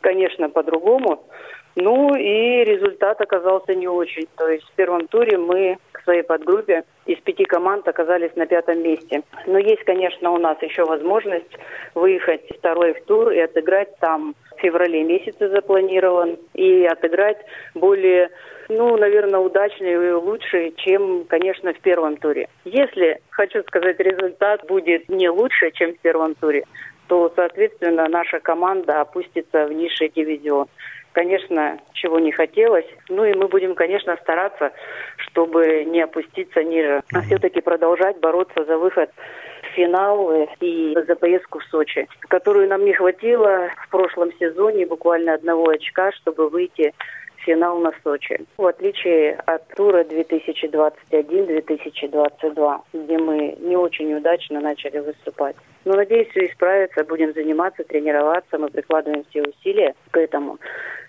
[0.00, 1.22] конечно, по-другому.
[1.76, 4.26] Ну и результат оказался не очень.
[4.36, 8.82] То есть в первом туре мы к своей подгруппе из пяти команд оказались на пятом
[8.82, 9.22] месте.
[9.46, 11.50] Но есть, конечно, у нас еще возможность
[11.94, 17.38] выехать второй в тур и отыграть там в феврале месяце запланирован и отыграть
[17.74, 18.30] более,
[18.68, 22.48] ну, наверное, удачный и лучше, чем, конечно, в первом туре.
[22.64, 26.64] Если, хочу сказать, результат будет не лучше, чем в первом туре,
[27.10, 30.68] то, соответственно, наша команда опустится в низший дивизион.
[31.10, 32.86] Конечно, чего не хотелось.
[33.08, 34.70] Ну и мы будем, конечно, стараться,
[35.16, 39.10] чтобы не опуститься ниже, а все-таки продолжать бороться за выход
[39.62, 45.34] в финал и за поездку в Сочи, которую нам не хватило в прошлом сезоне, буквально
[45.34, 46.94] одного очка, чтобы выйти
[47.50, 48.40] финал на Сочи.
[48.56, 55.56] В отличие от тура 2021-2022, где мы не очень удачно начали выступать.
[55.84, 60.58] Но, надеюсь, все исправится, будем заниматься, тренироваться, мы прикладываем все усилия к этому.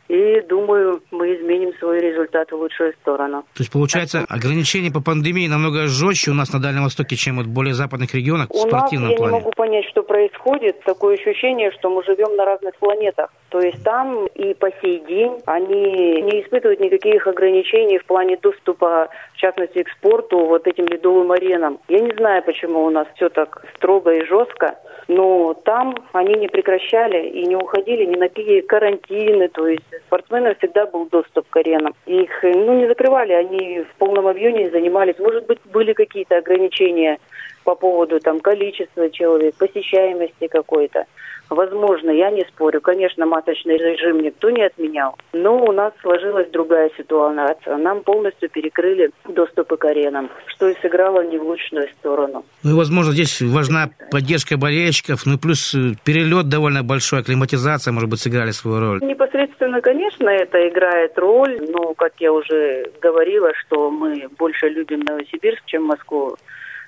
[0.08, 3.44] И думаю, мы изменим свой результат в лучшую сторону.
[3.54, 7.46] То есть, получается, ограничения по пандемии намного жестче у нас на Дальнем Востоке, чем вот
[7.46, 9.34] в более западных регионах у в спортивном нас, плане?
[9.34, 10.82] я не могу понять, что происходит.
[10.84, 13.30] Такое ощущение, что мы живем на разных планетах.
[13.52, 19.10] То есть там и по сей день они не испытывают никаких ограничений в плане доступа,
[19.34, 21.78] в частности, к спорту, вот этим ледовым аренам.
[21.90, 24.80] Я не знаю, почему у нас все так строго и жестко.
[25.10, 30.56] Но там они не прекращали и не уходили ни на какие карантины, то есть спортсменам
[30.56, 31.94] всегда был доступ к аренам.
[32.06, 35.20] Их ну, не закрывали, они в полном объеме занимались.
[35.20, 37.18] Может быть, были какие-то ограничения
[37.66, 41.06] по поводу там количества человек, посещаемости какой-то.
[41.52, 42.80] Возможно, я не спорю.
[42.80, 45.18] Конечно, масочный режим никто не отменял.
[45.34, 47.76] Но у нас сложилась другая ситуация.
[47.76, 52.46] Нам полностью перекрыли доступы к аренам, что и сыграло не в лучшую сторону.
[52.64, 57.92] Ну и, возможно, здесь важна поддержка болельщиков, ну и плюс э, перелет довольно большой, акклиматизация,
[57.92, 59.00] может быть, сыграли свою роль.
[59.02, 65.66] Непосредственно, конечно, это играет роль, но, как я уже говорила, что мы больше любим Новосибирск,
[65.66, 66.38] чем Москву.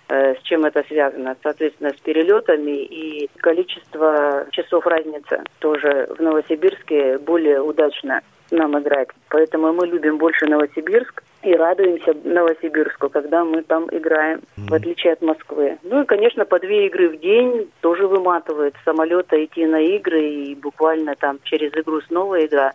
[0.09, 1.35] Э, с чем это связано?
[1.41, 9.07] Соответственно, с перелетами и количество часов разницы тоже в Новосибирске более удачно нам играть.
[9.29, 15.21] Поэтому мы любим больше Новосибирск и радуемся Новосибирску, когда мы там играем, в отличие от
[15.21, 15.77] Москвы.
[15.83, 18.75] Ну и, конечно, по две игры в день тоже выматывает.
[18.85, 22.73] Самолета идти на игры и буквально там через игру снова игра.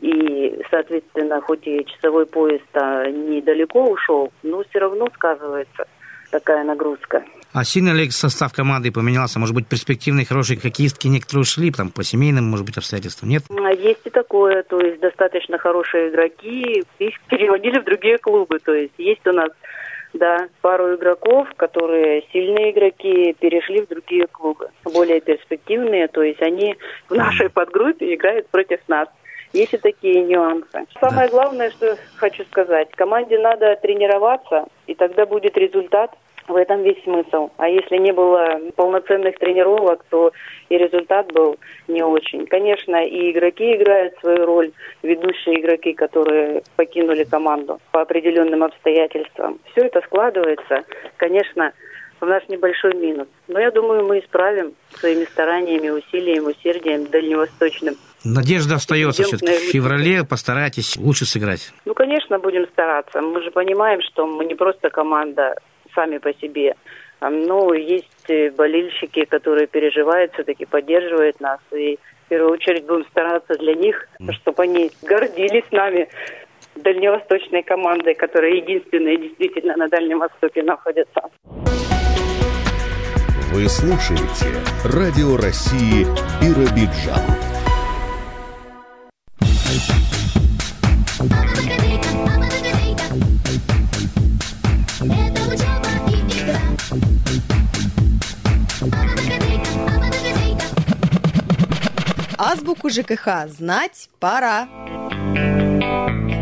[0.00, 5.86] И, соответственно, хоть и часовой поезд недалеко ушел, но все равно сказывается
[6.30, 7.24] такая нагрузка.
[7.52, 9.40] А сильно ли состав команды поменялся?
[9.40, 13.42] Может быть, перспективные хорошие хоккеистки некоторые ушли, там, по семейным, может быть, обстоятельствам, нет?
[13.50, 18.72] А есть и такое, то есть достаточно хорошие игроки, их переводили в другие клубы, то
[18.72, 19.50] есть есть у нас
[20.12, 26.76] да, пару игроков, которые сильные игроки, перешли в другие клубы, более перспективные, то есть они
[27.08, 29.08] в нашей подгруппе играют против нас.
[29.52, 30.86] Есть и такие нюансы.
[31.00, 31.32] Самое да.
[31.32, 36.12] главное, что хочу сказать, команде надо тренироваться, и тогда будет результат.
[36.48, 37.50] В этом весь смысл.
[37.58, 40.32] А если не было полноценных тренировок, то
[40.68, 42.44] и результат был не очень.
[42.46, 44.72] Конечно, и игроки играют свою роль,
[45.02, 49.60] ведущие игроки, которые покинули команду по определенным обстоятельствам.
[49.70, 50.82] Все это складывается,
[51.18, 51.72] конечно,
[52.20, 53.28] в наш небольшой минус.
[53.46, 57.94] Но я думаю, мы исправим своими стараниями, усилиями, усердием дальневосточным.
[58.24, 59.68] Надежда остается все-таки.
[59.68, 61.72] В феврале постарайтесь лучше сыграть.
[61.86, 63.20] Ну, конечно, будем стараться.
[63.22, 65.54] Мы же понимаем, что мы не просто команда
[65.94, 66.74] сами по себе.
[67.20, 71.60] Но есть болельщики, которые переживают, все-таки поддерживают нас.
[71.72, 76.08] И в первую очередь будем стараться для них, чтобы они гордились нами,
[76.76, 81.22] дальневосточной командой, которая единственная действительно на Дальнем Востоке находится.
[83.52, 84.46] Вы слушаете
[84.84, 86.06] Радио России
[86.40, 87.49] Биробиджан.
[102.42, 104.66] Азбуку ЖКХ знать пора.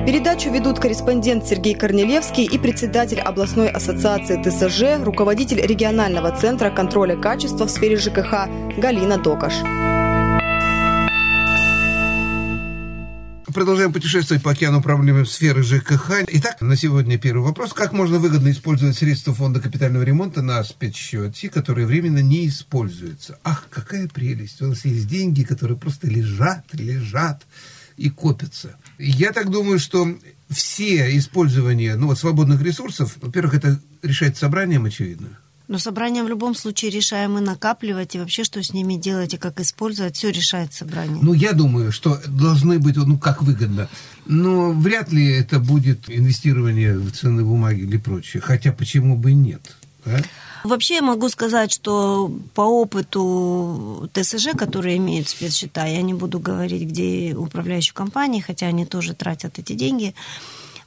[0.07, 7.66] Передачу ведут корреспондент Сергей Корнелевский и председатель областной ассоциации ТСЖ, руководитель регионального центра контроля качества
[7.66, 8.49] в сфере ЖКХ
[8.79, 9.55] Галина Докаш.
[13.59, 16.22] Продолжаем путешествовать по океану проблемы сферы ЖКХ.
[16.28, 17.72] Итак, на сегодня первый вопрос.
[17.72, 23.40] Как можно выгодно использовать средства фонда капитального ремонта на спецсчете, которые временно не используются?
[23.42, 24.62] Ах, какая прелесть.
[24.62, 27.42] У нас есть деньги, которые просто лежат, лежат
[27.96, 28.76] и копятся.
[28.96, 30.06] Я так думаю, что
[30.48, 35.36] все использования ну, вот, свободных ресурсов, во-первых, это решает собранием, очевидно.
[35.69, 39.37] Но собрание в любом случае решаем и накапливать, и вообще что с ними делать, и
[39.37, 41.19] как использовать, все решает собрание.
[41.23, 43.89] Ну, я думаю, что должны быть, ну, как выгодно.
[44.25, 48.41] Но вряд ли это будет инвестирование в ценные бумаги или прочее.
[48.41, 49.77] Хотя почему бы нет?
[50.07, 50.23] Да?
[50.64, 56.89] Вообще я могу сказать, что по опыту ТСЖ, которые имеют спецсчета, я не буду говорить,
[56.89, 60.14] где управляющие компании, хотя они тоже тратят эти деньги,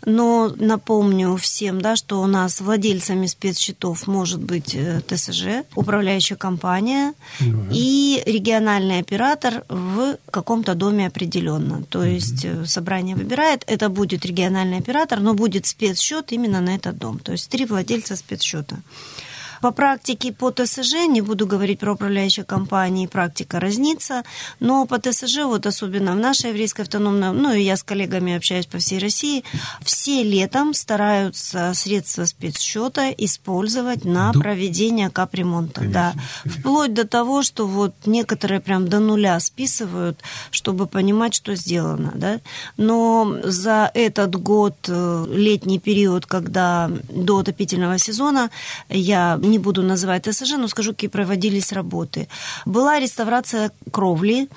[0.06, 7.14] Но напомню всем, да, что у нас владельцами спецсчетов может быть э, ТСЖ, управляющая компания
[7.40, 7.46] да.
[7.72, 11.84] и региональный оператор в каком-то доме определенно.
[11.90, 16.98] То есть mm собрание выбирает, это будет региональный оператор, но будет спецсчет именно на этот
[16.98, 17.20] дом.
[17.20, 18.78] То есть три владельца спецсчета.
[19.62, 24.24] По практике по ТСЖ, не буду говорить про управляющие компании, практика разнится,
[24.60, 28.66] но по ТСЖ, вот особенно в нашей еврейской автономной, ну и я с коллегами общаюсь
[28.66, 29.44] по всей России,
[29.84, 35.82] все летом стараются средства спецсчета использовать на проведение капремонта.
[35.82, 36.14] Конечно, да.
[36.44, 36.62] Конечно.
[36.62, 42.12] Вплоть до того, что вот некоторые прям до нуля списывают, чтобы понимать, что сделано.
[42.16, 42.40] Да?
[42.78, 48.50] Но за этот год, э, летний период, когда до отопительного сезона,
[48.90, 52.28] я не буду называть ТСЖ, но скажу, какие проводились работы.
[52.66, 54.48] Была реставрация кровли,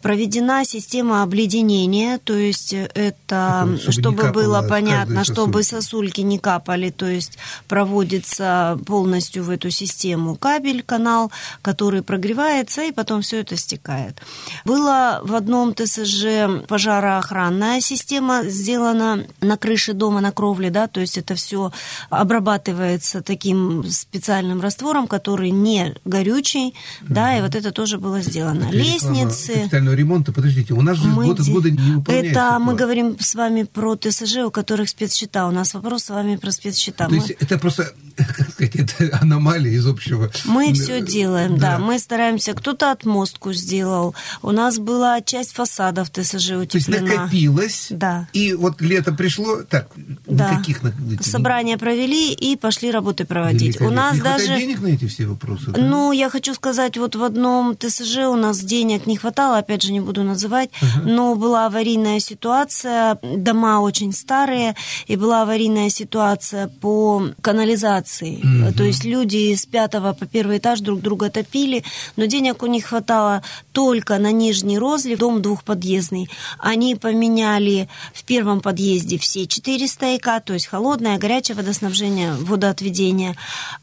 [0.00, 7.06] проведена система обледенения, то есть это, чтобы, чтобы было понятно, чтобы сосульки не капали, то
[7.06, 7.38] есть
[7.68, 11.32] проводится полностью в эту систему кабель, канал,
[11.62, 14.20] который прогревается, и потом все это стекает.
[14.64, 21.18] Было в одном ТСЖ пожароохранная система сделана на крыше дома, на кровле, да, то есть
[21.18, 21.72] это все
[22.10, 28.64] обрабатывается таким специальным специальным раствором, который не горючий, да, и вот это тоже было сделано.
[28.64, 29.52] Это Лестницы.
[29.54, 32.30] Капитального ремонта, подождите, у нас же мы год из года не выполняется.
[32.30, 32.62] Это план.
[32.62, 35.46] мы говорим с вами про ТСЖ, у которых спецсчета.
[35.46, 37.06] У нас вопрос с вами про спецсчета.
[37.06, 37.16] То мы...
[37.16, 40.30] есть это просто, как сказать, это аномалия из общего.
[40.44, 41.78] Мы все делаем, да.
[41.78, 41.78] да.
[41.78, 44.14] Мы стараемся, кто-то отмостку сделал.
[44.42, 46.68] У нас была часть фасадов ТСЖ утеплена.
[46.68, 47.86] То есть накопилось.
[47.90, 48.28] Да.
[48.32, 49.88] И вот лето пришло, так,
[50.26, 50.52] да.
[50.52, 50.80] никаких...
[51.20, 53.80] Собрания провели и пошли работы проводить.
[53.80, 55.70] У нас даже хватает денег на эти все вопросы?
[55.70, 55.80] Да?
[55.80, 59.92] Ну, я хочу сказать, вот в одном ТСЖ у нас денег не хватало, опять же,
[59.92, 61.02] не буду называть, uh-huh.
[61.04, 64.74] но была аварийная ситуация, дома очень старые,
[65.06, 68.40] и была аварийная ситуация по канализации.
[68.42, 68.76] Uh-huh.
[68.76, 71.84] То есть люди с пятого по первый этаж друг друга топили,
[72.16, 76.28] но денег у них хватало только на нижний розлив, дом двухподъездный.
[76.58, 83.36] Они поменяли в первом подъезде все четыре стояка, то есть холодное, горячее водоснабжение, водоотведение,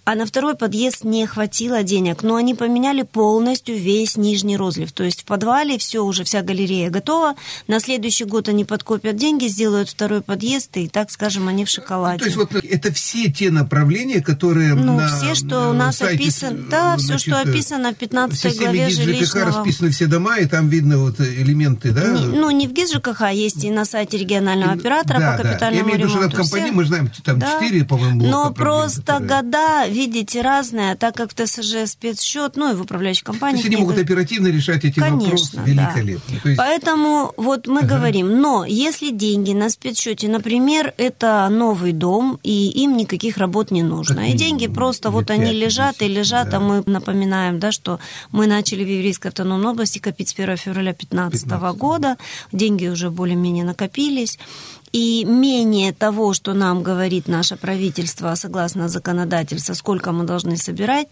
[0.06, 4.92] а на второй подъезд не хватило денег, но они поменяли полностью весь нижний розлив.
[4.92, 7.36] То есть в подвале все уже, вся галерея готова.
[7.68, 12.18] На следующий год они подкопят деньги, сделают второй подъезд, и так скажем, они в шоколаде.
[12.18, 16.16] То есть вот это все те направления, которые Ну, на, все, что у нас сайте,
[16.16, 19.46] описано, да, значит, все, что описано в 15 главе жилищного...
[19.46, 22.08] расписаны все дома, и там видно вот элементы, да?
[22.08, 25.86] Не, ну, не в ГИС ЖКХ, есть и на сайте регионального оператора да, по капитальному
[25.86, 25.92] да.
[25.92, 27.60] Я имею в виду, что компании, мы знаем, там да.
[27.62, 29.44] 4, по-моему, Но просто которые...
[29.44, 33.62] года, видите, разные, так как в ТСЖ спецсчет, ну и в управляющей компании.
[33.62, 36.40] То есть они могут оперативно решать эти Конечно, вопросы великолепно.
[36.44, 36.50] Да.
[36.50, 36.58] Есть...
[36.58, 37.96] Поэтому вот мы ага.
[37.96, 43.84] говорим, но если деньги на спецсчете, например, это новый дом, и им никаких работ не
[43.84, 46.58] нужно, как и деньги просто вот они лежат и лежат, а да.
[46.58, 48.00] а мы напоминаем, да, что
[48.32, 52.18] мы начали в Еврейской автономной области копить с 1 февраля 2015 года,
[52.52, 54.38] деньги уже более-менее накопились,
[54.92, 61.08] и менее того, что нам говорит наше правительство согласно законодательству, сколько мы должны собирать.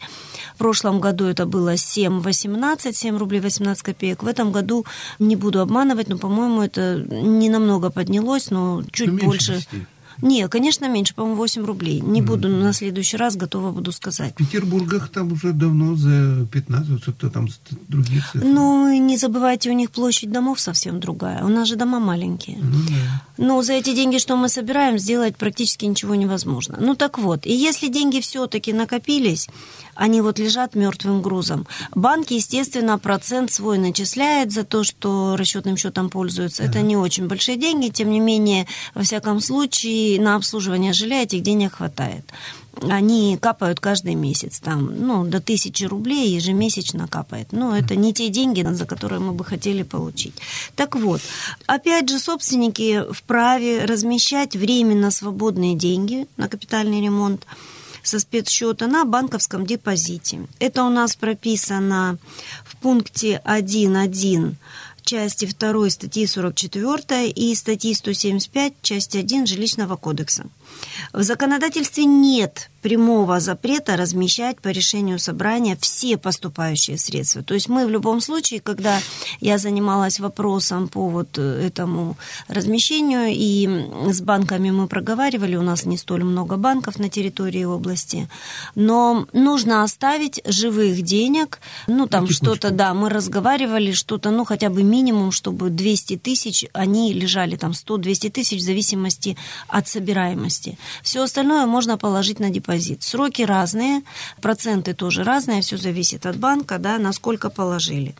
[0.56, 4.24] В прошлом году это было 7,18, 7 рублей 18 копеек.
[4.24, 4.86] В этом году,
[5.20, 9.54] не буду обманывать, но, по-моему, это не намного поднялось, но чуть ну, больше.
[9.72, 9.88] 10.
[10.22, 12.02] Не, конечно, меньше, по-моему, 8 рублей.
[12.02, 14.34] Не буду на следующий раз, готова буду сказать.
[14.34, 17.48] В Петербургах там уже давно за 15, что-то там
[17.88, 18.48] другие цифры.
[18.48, 21.44] Ну, не забывайте, у них площадь домов совсем другая.
[21.44, 22.58] У нас же дома маленькие.
[22.62, 23.24] Ну, да.
[23.38, 26.78] Но за эти деньги, что мы собираем, сделать практически ничего невозможно.
[26.80, 29.48] Ну, так вот, и если деньги все-таки накопились,
[29.96, 31.68] они вот лежат мертвым грузом.
[31.94, 36.64] Банк, естественно, процент свой начисляет за то, что расчетным счетом пользуются.
[36.64, 38.66] Это не очень большие деньги, тем не менее,
[38.96, 42.26] во всяком случае, на обслуживание жилья этих денег хватает
[42.82, 47.52] они капают каждый месяц, там, ну, до тысячи рублей ежемесячно капает.
[47.52, 50.36] Но это не те деньги, за которые мы бы хотели получить.
[50.76, 51.22] Так вот,
[51.66, 57.46] опять же, собственники вправе размещать временно свободные деньги на капитальный ремонт
[58.02, 60.48] со спецсчета на банковском депозите.
[60.60, 62.18] Это у нас прописано
[62.64, 64.56] в пункте 1.1
[65.04, 70.46] части 2 статьи 44 и статьи 175 части 1 Жилищного кодекса.
[71.14, 77.44] В законодательстве нет прямого запрета размещать по решению собрания все поступающие средства.
[77.44, 79.00] То есть мы в любом случае, когда
[79.42, 82.18] я занималась вопросом по вот этому
[82.48, 83.68] размещению, и
[84.12, 88.30] с банками мы проговаривали, у нас не столь много банков на территории области,
[88.76, 94.84] но нужно оставить живых денег, ну там что-то, да, мы разговаривали, что-то, ну хотя бы
[94.84, 100.78] минимум, чтобы 200 тысяч, они лежали там 100-200 тысяч в зависимости от собираемости.
[101.04, 102.69] Все остальное можно положить на депозит.
[103.04, 104.04] Сроки разные,
[104.42, 108.16] проценты тоже разные, все зависит от банка, да, насколько положили.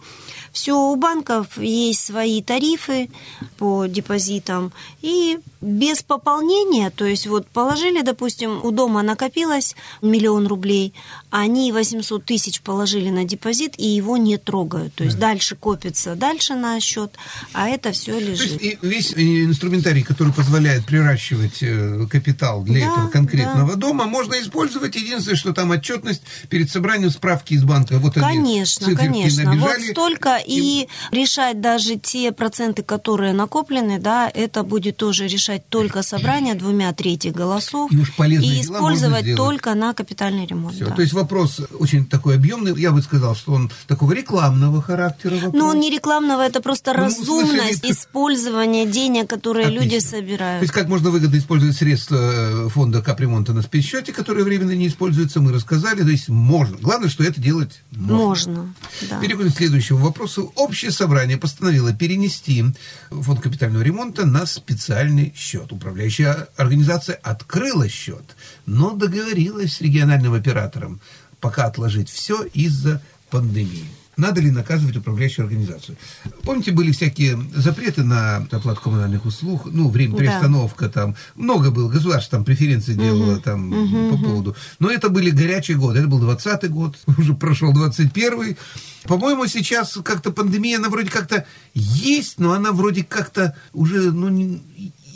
[0.52, 3.10] Все, у банков есть свои тарифы
[3.58, 4.72] по депозитам,
[5.02, 10.94] и без пополнения, то есть вот положили, допустим, у дома накопилось миллион рублей,
[11.32, 14.96] они 800 тысяч положили на депозит, и его не трогают.
[14.96, 15.28] То есть да.
[15.28, 17.14] дальше копится дальше на счет,
[17.54, 18.58] а это все лежит.
[18.58, 23.80] То есть и весь инструментарий, который позволяет приращивать э, капитал для да, этого конкретного да.
[23.80, 24.96] дома, можно использовать.
[24.96, 28.00] Единственное, что там отчетность перед собранием справки из банка.
[28.00, 29.44] Вот конечно, конечно.
[29.44, 29.82] Набежали.
[29.82, 35.49] Вот столько и, и решать даже те проценты, которые накоплены, да, это будет тоже решать
[35.58, 37.92] только собрание двумя трети голосов.
[37.92, 40.76] И, уж и использовать только на капитальный ремонт.
[40.76, 40.86] Все.
[40.86, 40.96] Да.
[40.96, 42.80] То есть вопрос очень такой объемный.
[42.80, 45.36] Я бы сказал, что он такого рекламного характера.
[45.36, 45.54] Вопрос.
[45.54, 49.84] Но он не рекламного, это просто ну, разумность смысле, использования денег, которые Отлично.
[49.84, 50.60] люди собирают.
[50.60, 54.88] То есть как можно выгодно использовать средства э, фонда капремонта на спецсчете, которые временно не
[54.88, 56.02] используются, мы рассказали.
[56.02, 56.78] То есть можно.
[56.78, 58.20] Главное, что это делать можно.
[58.20, 58.74] Можно,
[59.10, 59.20] да.
[59.20, 60.52] Переходим к следующему вопросу.
[60.56, 62.64] Общее собрание постановило перенести
[63.10, 65.72] фонд капитального ремонта на специальный счет.
[65.72, 68.36] Управляющая организация открыла счет,
[68.66, 71.02] но договорилась с региональным оператором
[71.40, 73.86] пока отложить все из-за пандемии.
[74.20, 75.98] Надо ли наказывать управляющую организацию?
[76.44, 80.92] Помните, были всякие запреты на оплату коммунальных услуг, ну, время приостановка, да.
[80.92, 83.42] там, много было, государство там преференции делало угу.
[83.42, 84.56] там угу, по поводу.
[84.80, 88.58] Но это были горячие годы, это был 20-й год, уже прошел 21-й.
[89.06, 94.62] По-моему, сейчас как-то пандемия, она вроде как-то есть, но она вроде как-то уже, ну, не,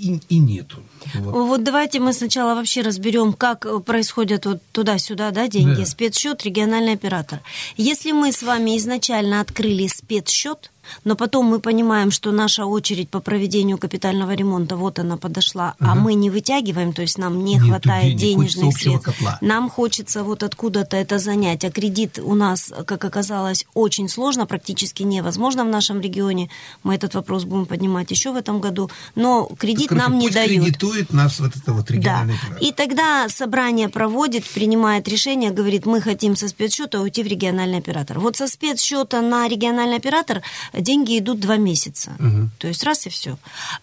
[0.04, 0.78] и, и нету.
[1.16, 1.48] Вот.
[1.48, 5.82] вот давайте мы сначала вообще разберем, как происходят вот туда-сюда да, деньги.
[5.82, 5.86] Да.
[5.86, 7.40] Спецсчет, региональный оператор.
[7.78, 10.70] Если мы с вами изначально открыли спецсчет,
[11.04, 15.92] но потом мы понимаем, что наша очередь по проведению капитального ремонта, вот она подошла, ага.
[15.92, 19.06] а мы не вытягиваем, то есть нам не Нет хватает денег, денежных средств.
[19.06, 19.38] Котла.
[19.42, 25.04] Нам хочется вот откуда-то это занять, а кредит у нас, как оказалось, очень сложно, практически
[25.04, 26.50] невозможно в нашем регионе.
[26.84, 30.78] Мы этот вопрос будем поднимать еще в этом году, но кредит Короче, нам не дают.
[30.94, 32.58] Кредитует нас вот это вот региональный да.
[32.60, 38.20] И тогда собрание проводит, принимает решение, говорит, мы хотим со спецсчета уйти в региональный оператор.
[38.20, 40.42] Вот со спецсчета на региональный оператор
[40.74, 42.12] деньги идут два месяца.
[42.20, 42.50] Угу.
[42.60, 43.38] То есть раз и все.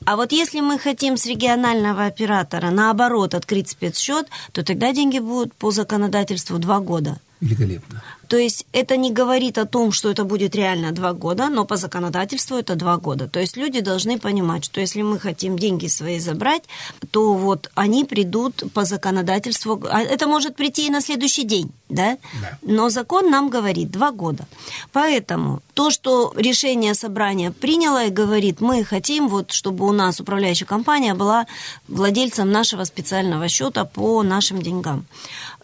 [0.04, 5.54] А вот если мы хотим с регионального оператора наоборот открыть спецсчет, то тогда деньги будут
[5.54, 7.18] по законодательству два года.
[7.41, 8.03] Великолепно.
[8.28, 11.76] То есть это не говорит о том, что это будет реально два года, но по
[11.76, 13.28] законодательству это два года.
[13.28, 16.62] То есть люди должны понимать, что если мы хотим деньги свои забрать,
[17.11, 19.82] то вот они придут по законодательству.
[19.91, 22.18] А это может прийти и на следующий день, да?
[22.41, 22.59] да.
[22.62, 24.47] Но закон нам говорит два года.
[24.93, 30.66] Поэтому то, что решение собрания приняло и говорит, мы хотим, вот, чтобы у нас управляющая
[30.66, 31.47] компания была
[31.88, 35.07] владельцем нашего специального счета по нашим деньгам.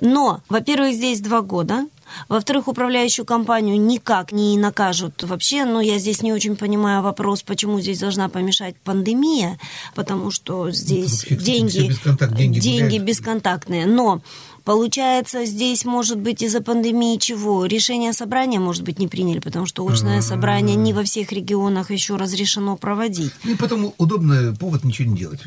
[0.01, 1.86] Но, во-первых, здесь два года,
[2.28, 5.64] во-вторых, управляющую компанию никак не накажут вообще.
[5.64, 9.59] Но я здесь не очень понимаю вопрос, почему здесь должна помешать пандемия,
[9.94, 11.90] потому что здесь ну, деньги,
[12.36, 13.86] деньги, деньги бесконтактные.
[13.86, 14.20] Но
[14.67, 17.67] Получается, здесь может быть из-за пандемии чего?
[17.67, 22.17] Решение собрания, может быть, не приняли, потому что очное собрание не во всех регионах еще
[22.17, 23.31] разрешено проводить.
[23.45, 25.41] Ну и потому удобный повод ничего не делать.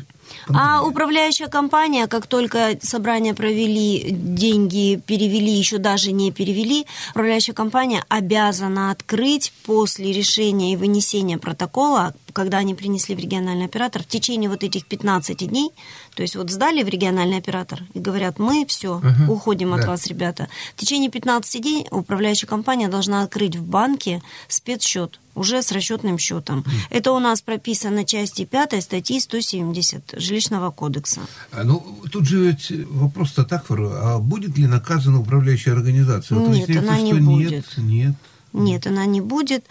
[0.48, 8.02] А управляющая компания, как только собрание провели, деньги перевели, еще даже не перевели, управляющая компания
[8.08, 14.50] обязана открыть после решения и вынесения протокола, когда они принесли в региональный оператор, в течение
[14.50, 15.70] вот этих 15 дней,
[16.14, 19.76] то есть вот сдали в региональный оператор и говорят, мы все, угу, уходим да.
[19.76, 20.48] от вас, ребята.
[20.76, 26.60] В течение 15 дней управляющая компания должна открыть в банке спецсчет уже с расчетным счетом.
[26.60, 26.70] Mm.
[26.90, 31.20] Это у нас прописано части 5 статьи 170 Жилищного кодекса.
[31.52, 36.38] А, ну, тут же ведь вопрос-то так, а будет ли наказана управляющая организация?
[36.38, 37.50] Вот нет, она не будет.
[37.50, 38.14] Нет, нет.
[38.52, 39.64] Нет, она не будет.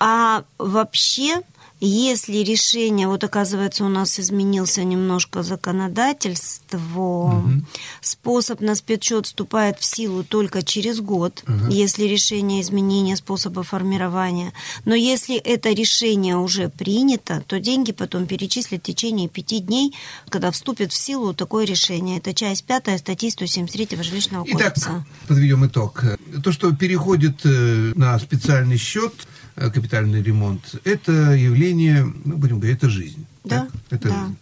[0.00, 1.40] А вообще
[1.86, 7.62] Если решение, вот оказывается, у нас изменился немножко законодательство, угу.
[8.00, 11.70] способ на спецсчет вступает в силу только через год, угу.
[11.70, 14.54] если решение изменения способа формирования.
[14.86, 19.94] Но если это решение уже принято, то деньги потом перечислят в течение пяти дней,
[20.30, 22.16] когда вступит в силу такое решение.
[22.16, 25.04] Это часть пятая статьи 173 жилищного кодекса.
[25.04, 26.02] Итак, подведем итог.
[26.42, 29.12] То, что переходит э, на специальный счет,
[29.54, 33.26] капитальный ремонт, это явление, ну, будем говорить, это жизнь.
[33.44, 33.70] Да, так?
[33.90, 34.24] это да.
[34.24, 34.36] Жизнь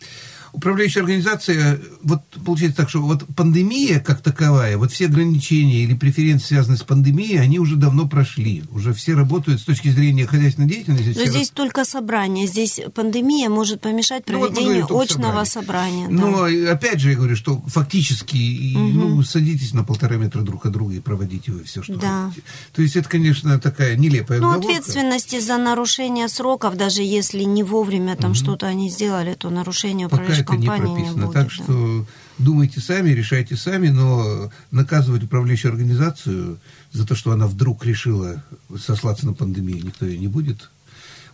[0.52, 6.46] управляющая организация, вот получается так, что вот пандемия как таковая, вот все ограничения или преференции,
[6.46, 8.62] связанные с пандемией, они уже давно прошли.
[8.70, 11.18] Уже все работают с точки зрения хозяйственной деятельности.
[11.18, 11.50] Но здесь раз...
[11.50, 12.46] только собрание.
[12.46, 16.08] Здесь пандемия может помешать проведению ну, вот очного собрания.
[16.08, 16.14] да.
[16.14, 18.84] Но опять же я говорю, что фактически угу.
[18.84, 22.28] ну, садитесь на полтора метра друг от друга и проводите вы все, что да.
[22.28, 22.46] хотите.
[22.74, 24.68] То есть это, конечно, такая нелепая Ну, отговорка.
[24.68, 28.38] ответственности за нарушение сроков, даже если не вовремя там угу.
[28.38, 31.20] что-то они сделали, то нарушение управляющей это не прописано.
[31.20, 32.06] Не будет, так что
[32.38, 36.58] думайте сами, решайте сами, но наказывать управляющую организацию
[36.92, 38.42] за то, что она вдруг решила
[38.78, 40.70] сослаться на пандемию, никто ее не будет.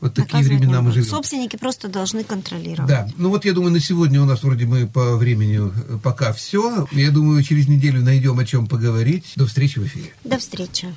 [0.01, 1.07] Вот такие времена мы живем.
[1.07, 2.89] Собственники просто должны контролировать.
[2.89, 3.09] Да.
[3.17, 6.87] Ну вот я думаю, на сегодня у нас вроде мы по времени э, пока все.
[6.93, 9.33] Я думаю, через неделю найдем о чем поговорить.
[9.37, 10.13] До встречи в эфире.
[10.25, 10.89] До встречи.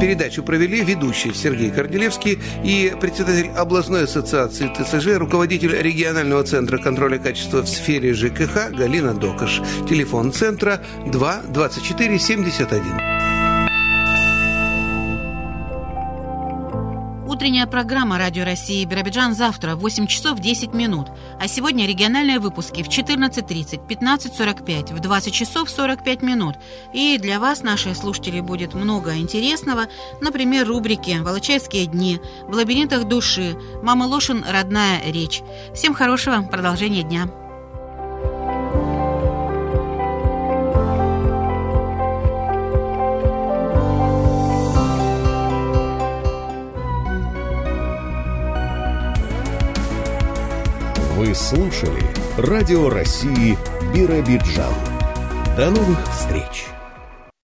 [0.00, 7.62] Передачу провели ведущий Сергей Корделевский и председатель областной ассоциации ТСЖ, руководитель регионального центра контроля качества
[7.62, 9.62] в сфере ЖКХ Галина Докаш.
[9.88, 13.25] Телефон центра 2 24 71.
[17.36, 21.08] Утренняя программа «Радио России» Биробиджан завтра в 8 часов 10 минут.
[21.38, 26.56] А сегодня региональные выпуски в 14.30, 15.45, в 20 часов 45 минут.
[26.94, 29.84] И для вас, наши слушатели, будет много интересного.
[30.22, 34.42] Например, рубрики «Волочаевские дни», «В лабиринтах души», «Мама Лошин.
[34.50, 35.42] Родная речь».
[35.74, 37.28] Всем хорошего продолжения дня.
[51.34, 52.02] Слушали
[52.36, 53.58] Радио России
[53.92, 54.74] Биробиджан.
[55.56, 56.75] До новых встреч!